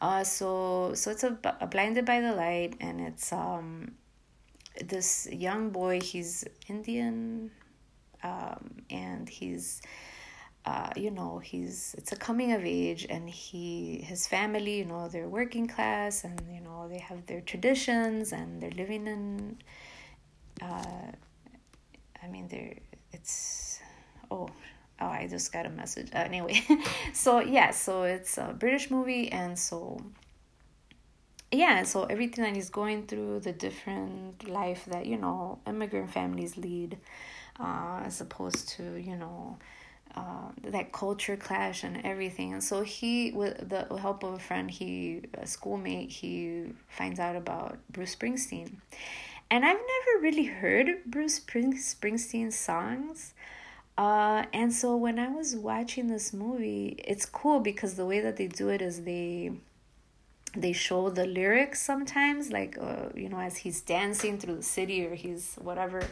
Uh, 0.00 0.24
so 0.24 0.92
so 0.94 1.10
it's 1.10 1.24
a, 1.24 1.38
a 1.60 1.66
blinded 1.66 2.04
by 2.04 2.20
the 2.20 2.34
light, 2.34 2.76
and 2.80 3.00
it's 3.00 3.32
um, 3.32 3.94
this 4.84 5.28
young 5.30 5.70
boy. 5.70 6.00
He's 6.00 6.44
Indian, 6.68 7.50
um, 8.22 8.76
and 8.90 9.28
he's 9.28 9.82
uh, 10.66 10.90
you 10.96 11.10
know 11.10 11.38
he's 11.38 11.94
it's 11.98 12.12
a 12.12 12.16
coming 12.16 12.52
of 12.52 12.64
age 12.64 13.06
and 13.10 13.28
he 13.28 13.98
his 14.02 14.26
family 14.26 14.78
you 14.78 14.84
know 14.84 15.08
they're 15.08 15.28
working 15.28 15.66
class 15.66 16.24
and 16.24 16.40
you 16.50 16.60
know 16.60 16.88
they 16.88 16.98
have 16.98 17.24
their 17.26 17.42
traditions 17.42 18.32
and 18.32 18.62
they're 18.62 18.70
living 18.70 19.06
in 19.06 19.56
uh, 20.62 21.10
i 22.22 22.26
mean 22.28 22.48
they're 22.48 22.74
it's 23.12 23.80
oh 24.30 24.48
oh 25.00 25.06
i 25.06 25.26
just 25.28 25.52
got 25.52 25.66
a 25.66 25.70
message. 25.70 26.08
Uh, 26.14 26.18
anyway 26.18 26.58
so 27.12 27.40
yeah 27.40 27.70
so 27.70 28.04
it's 28.04 28.38
a 28.38 28.56
british 28.58 28.90
movie 28.90 29.30
and 29.30 29.58
so 29.58 30.00
yeah 31.52 31.82
so 31.82 32.04
everything 32.04 32.42
that 32.42 32.54
he's 32.54 32.70
going 32.70 33.06
through 33.06 33.38
the 33.40 33.52
different 33.52 34.48
life 34.48 34.86
that 34.86 35.04
you 35.04 35.18
know 35.18 35.58
immigrant 35.66 36.10
families 36.10 36.56
lead 36.56 36.96
uh, 37.60 38.00
as 38.04 38.20
opposed 38.22 38.68
to 38.68 38.96
you 38.96 39.14
know 39.14 39.58
uh, 40.16 40.48
that 40.62 40.92
culture 40.92 41.36
clash 41.36 41.82
and 41.82 42.00
everything 42.04 42.52
and 42.52 42.62
so 42.62 42.82
he 42.82 43.32
with 43.32 43.68
the 43.68 43.84
help 43.98 44.22
of 44.22 44.34
a 44.34 44.38
friend 44.38 44.70
he 44.70 45.22
a 45.34 45.46
schoolmate 45.46 46.10
he 46.10 46.64
finds 46.88 47.18
out 47.18 47.34
about 47.36 47.78
bruce 47.90 48.14
springsteen 48.14 48.70
and 49.50 49.64
I've 49.64 49.76
never 49.76 50.22
really 50.22 50.44
heard 50.44 51.04
Bruce 51.06 51.38
Springsteen 51.38 52.52
songs. 52.52 53.34
Uh, 53.96 54.44
and 54.52 54.72
so 54.72 54.96
when 54.96 55.18
I 55.18 55.28
was 55.28 55.54
watching 55.54 56.08
this 56.08 56.32
movie, 56.32 56.96
it's 57.04 57.26
cool 57.26 57.60
because 57.60 57.94
the 57.94 58.06
way 58.06 58.20
that 58.20 58.36
they 58.36 58.48
do 58.48 58.68
it 58.70 58.82
is 58.82 59.04
they 59.04 59.52
they 60.56 60.72
show 60.72 61.10
the 61.10 61.26
lyrics 61.26 61.80
sometimes, 61.82 62.50
like 62.50 62.76
uh, 62.80 63.10
you 63.14 63.28
know, 63.28 63.38
as 63.38 63.58
he's 63.58 63.80
dancing 63.80 64.38
through 64.38 64.56
the 64.56 64.62
city 64.62 65.06
or 65.06 65.14
he's 65.14 65.54
whatever. 65.60 66.02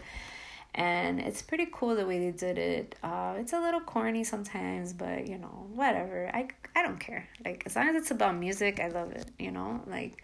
And 0.74 1.20
it's 1.20 1.42
pretty 1.42 1.68
cool 1.70 1.94
the 1.94 2.06
way 2.06 2.18
they 2.18 2.37
did 2.37 2.56
it. 2.56 2.94
Uh, 3.02 3.35
it's 3.38 3.52
a 3.52 3.61
little 3.61 3.80
corny 3.80 4.24
sometimes, 4.24 4.94
but 4.94 5.26
you 5.26 5.37
know, 5.37 5.66
whatever. 5.74 6.30
I 6.32 6.48
I 6.74 6.82
don't 6.82 6.98
care. 6.98 7.28
Like 7.44 7.62
as 7.66 7.76
long 7.76 7.88
as 7.88 7.96
it's 7.96 8.11
about 8.11 8.37
music, 8.37 8.80
I 8.80 8.88
love 8.88 9.12
it. 9.12 9.30
You 9.38 9.50
know, 9.50 9.82
like, 9.87 10.22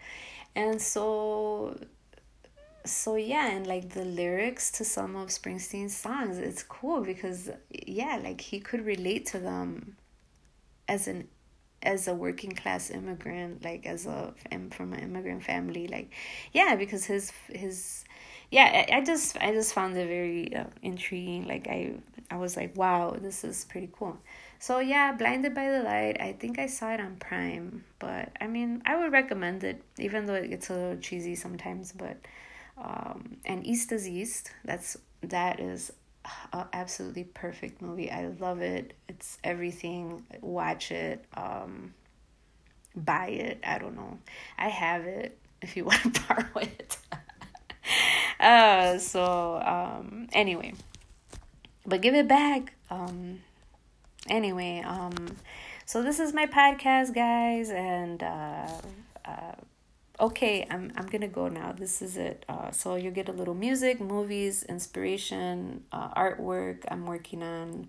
and 0.55 0.81
so 0.81 1.77
so 2.85 3.15
yeah 3.15 3.51
and 3.51 3.67
like 3.67 3.89
the 3.89 4.05
lyrics 4.05 4.71
to 4.71 4.85
some 4.85 5.15
of 5.15 5.27
springsteen's 5.29 5.95
songs 5.95 6.37
it's 6.37 6.63
cool 6.63 7.01
because 7.01 7.49
yeah 7.69 8.19
like 8.23 8.39
he 8.39 8.59
could 8.59 8.85
relate 8.85 9.25
to 9.25 9.37
them 9.37 9.97
as 10.87 11.07
an 11.07 11.27
as 11.81 12.07
a 12.07 12.13
working 12.13 12.51
class 12.51 12.89
immigrant 12.89 13.63
like 13.63 13.85
as 13.85 14.05
a 14.05 14.33
from 14.71 14.93
an 14.93 14.99
immigrant 14.99 15.43
family 15.43 15.87
like 15.87 16.11
yeah 16.51 16.75
because 16.75 17.05
his 17.05 17.31
his 17.49 18.03
yeah 18.51 18.85
i, 18.89 18.97
I 18.97 19.01
just 19.03 19.37
i 19.37 19.51
just 19.51 19.73
found 19.73 19.95
it 19.97 20.07
very 20.07 20.55
uh, 20.55 20.65
intriguing 20.81 21.47
like 21.47 21.67
i 21.67 21.93
i 22.31 22.37
was 22.37 22.55
like 22.57 22.75
wow 22.75 23.15
this 23.19 23.43
is 23.43 23.65
pretty 23.65 23.89
cool 23.97 24.17
so 24.59 24.79
yeah 24.79 25.11
blinded 25.13 25.53
by 25.53 25.69
the 25.69 25.83
light 25.83 26.17
i 26.19 26.33
think 26.33 26.59
i 26.59 26.67
saw 26.67 26.91
it 26.93 26.99
on 26.99 27.15
prime 27.17 27.83
but 27.99 28.29
i 28.41 28.47
mean 28.47 28.81
i 28.85 28.95
would 28.97 29.11
recommend 29.11 29.63
it 29.63 29.81
even 29.97 30.25
though 30.25 30.33
it 30.35 30.49
gets 30.49 30.69
a 30.69 30.73
little 30.73 30.97
cheesy 30.97 31.35
sometimes 31.35 31.91
but 31.91 32.17
um, 32.77 33.37
and 33.45 33.65
East 33.65 33.91
is 33.91 34.07
East. 34.07 34.51
That's 34.63 34.97
that 35.21 35.59
is 35.59 35.91
a 36.53 36.65
absolutely 36.73 37.25
perfect 37.25 37.81
movie. 37.81 38.11
I 38.11 38.27
love 38.39 38.61
it. 38.61 38.93
It's 39.07 39.37
everything. 39.43 40.25
Watch 40.41 40.91
it. 40.91 41.25
Um, 41.35 41.93
buy 42.95 43.27
it. 43.27 43.59
I 43.65 43.77
don't 43.79 43.95
know. 43.95 44.19
I 44.57 44.69
have 44.69 45.05
it. 45.05 45.37
If 45.61 45.75
you 45.75 45.85
want 45.85 46.15
to 46.15 46.21
borrow 46.27 46.57
it. 46.61 46.97
uh, 48.39 48.97
so 48.97 49.61
um, 49.65 50.27
anyway, 50.33 50.73
but 51.85 52.01
give 52.01 52.15
it 52.15 52.27
back. 52.27 52.73
Um, 52.89 53.41
anyway, 54.27 54.83
um, 54.85 55.37
so 55.85 56.01
this 56.03 56.19
is 56.19 56.33
my 56.33 56.45
podcast, 56.45 57.13
guys, 57.13 57.69
and 57.69 58.23
uh, 58.23 58.67
uh 59.25 59.55
okay 60.21 60.67
i'm 60.69 60.91
i'm 60.97 61.05
gonna 61.07 61.27
go 61.27 61.47
now. 61.47 61.71
This 61.71 62.01
is 62.01 62.17
it. 62.17 62.45
Uh, 62.49 62.71
so 62.71 62.95
you 62.95 63.11
get 63.11 63.29
a 63.29 63.31
little 63.31 63.55
music 63.55 64.01
movies 64.01 64.63
inspiration 64.63 65.83
uh, 65.91 66.09
artwork. 66.13 66.83
I'm 66.89 67.05
working 67.05 67.41
on 67.41 67.87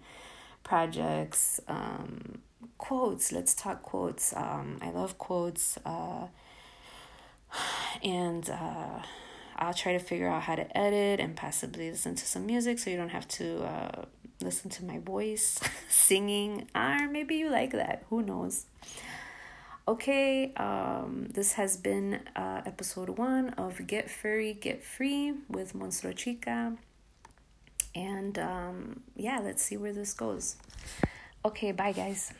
projects 0.62 1.60
um, 1.68 2.40
quotes. 2.78 3.32
Let's 3.32 3.54
talk 3.54 3.82
quotes. 3.82 4.34
Um, 4.36 4.78
i 4.80 4.90
love 4.90 5.18
quotes 5.18 5.78
uh, 5.84 6.26
and 8.02 8.48
uh, 8.48 9.00
i'll 9.60 9.74
try 9.74 9.92
to 9.92 9.98
figure 9.98 10.28
out 10.28 10.42
how 10.42 10.54
to 10.54 10.76
edit 10.76 11.20
and 11.20 11.36
possibly 11.36 11.90
listen 11.90 12.14
to 12.14 12.24
some 12.24 12.46
music 12.46 12.78
so 12.78 12.90
you 12.90 12.96
don't 12.96 13.10
have 13.10 13.28
to 13.28 13.62
uh, 13.64 14.04
listen 14.40 14.70
to 14.70 14.84
my 14.84 14.98
voice 14.98 15.60
singing 15.88 16.68
or 16.74 17.08
maybe 17.08 17.36
you 17.36 17.50
like 17.50 17.72
that 17.72 18.04
who 18.08 18.22
knows 18.22 18.66
Okay, 19.90 20.52
um, 20.54 21.26
this 21.34 21.54
has 21.54 21.76
been 21.76 22.20
uh, 22.36 22.60
episode 22.64 23.08
one 23.08 23.48
of 23.54 23.84
Get 23.88 24.08
Furry, 24.08 24.54
Get 24.54 24.84
Free 24.84 25.32
with 25.48 25.72
Monstro 25.72 26.14
Chica. 26.14 26.76
And 27.92 28.38
um, 28.38 29.00
yeah, 29.16 29.40
let's 29.42 29.64
see 29.64 29.76
where 29.76 29.92
this 29.92 30.12
goes. 30.12 30.54
Okay, 31.44 31.72
bye, 31.72 31.90
guys. 31.90 32.32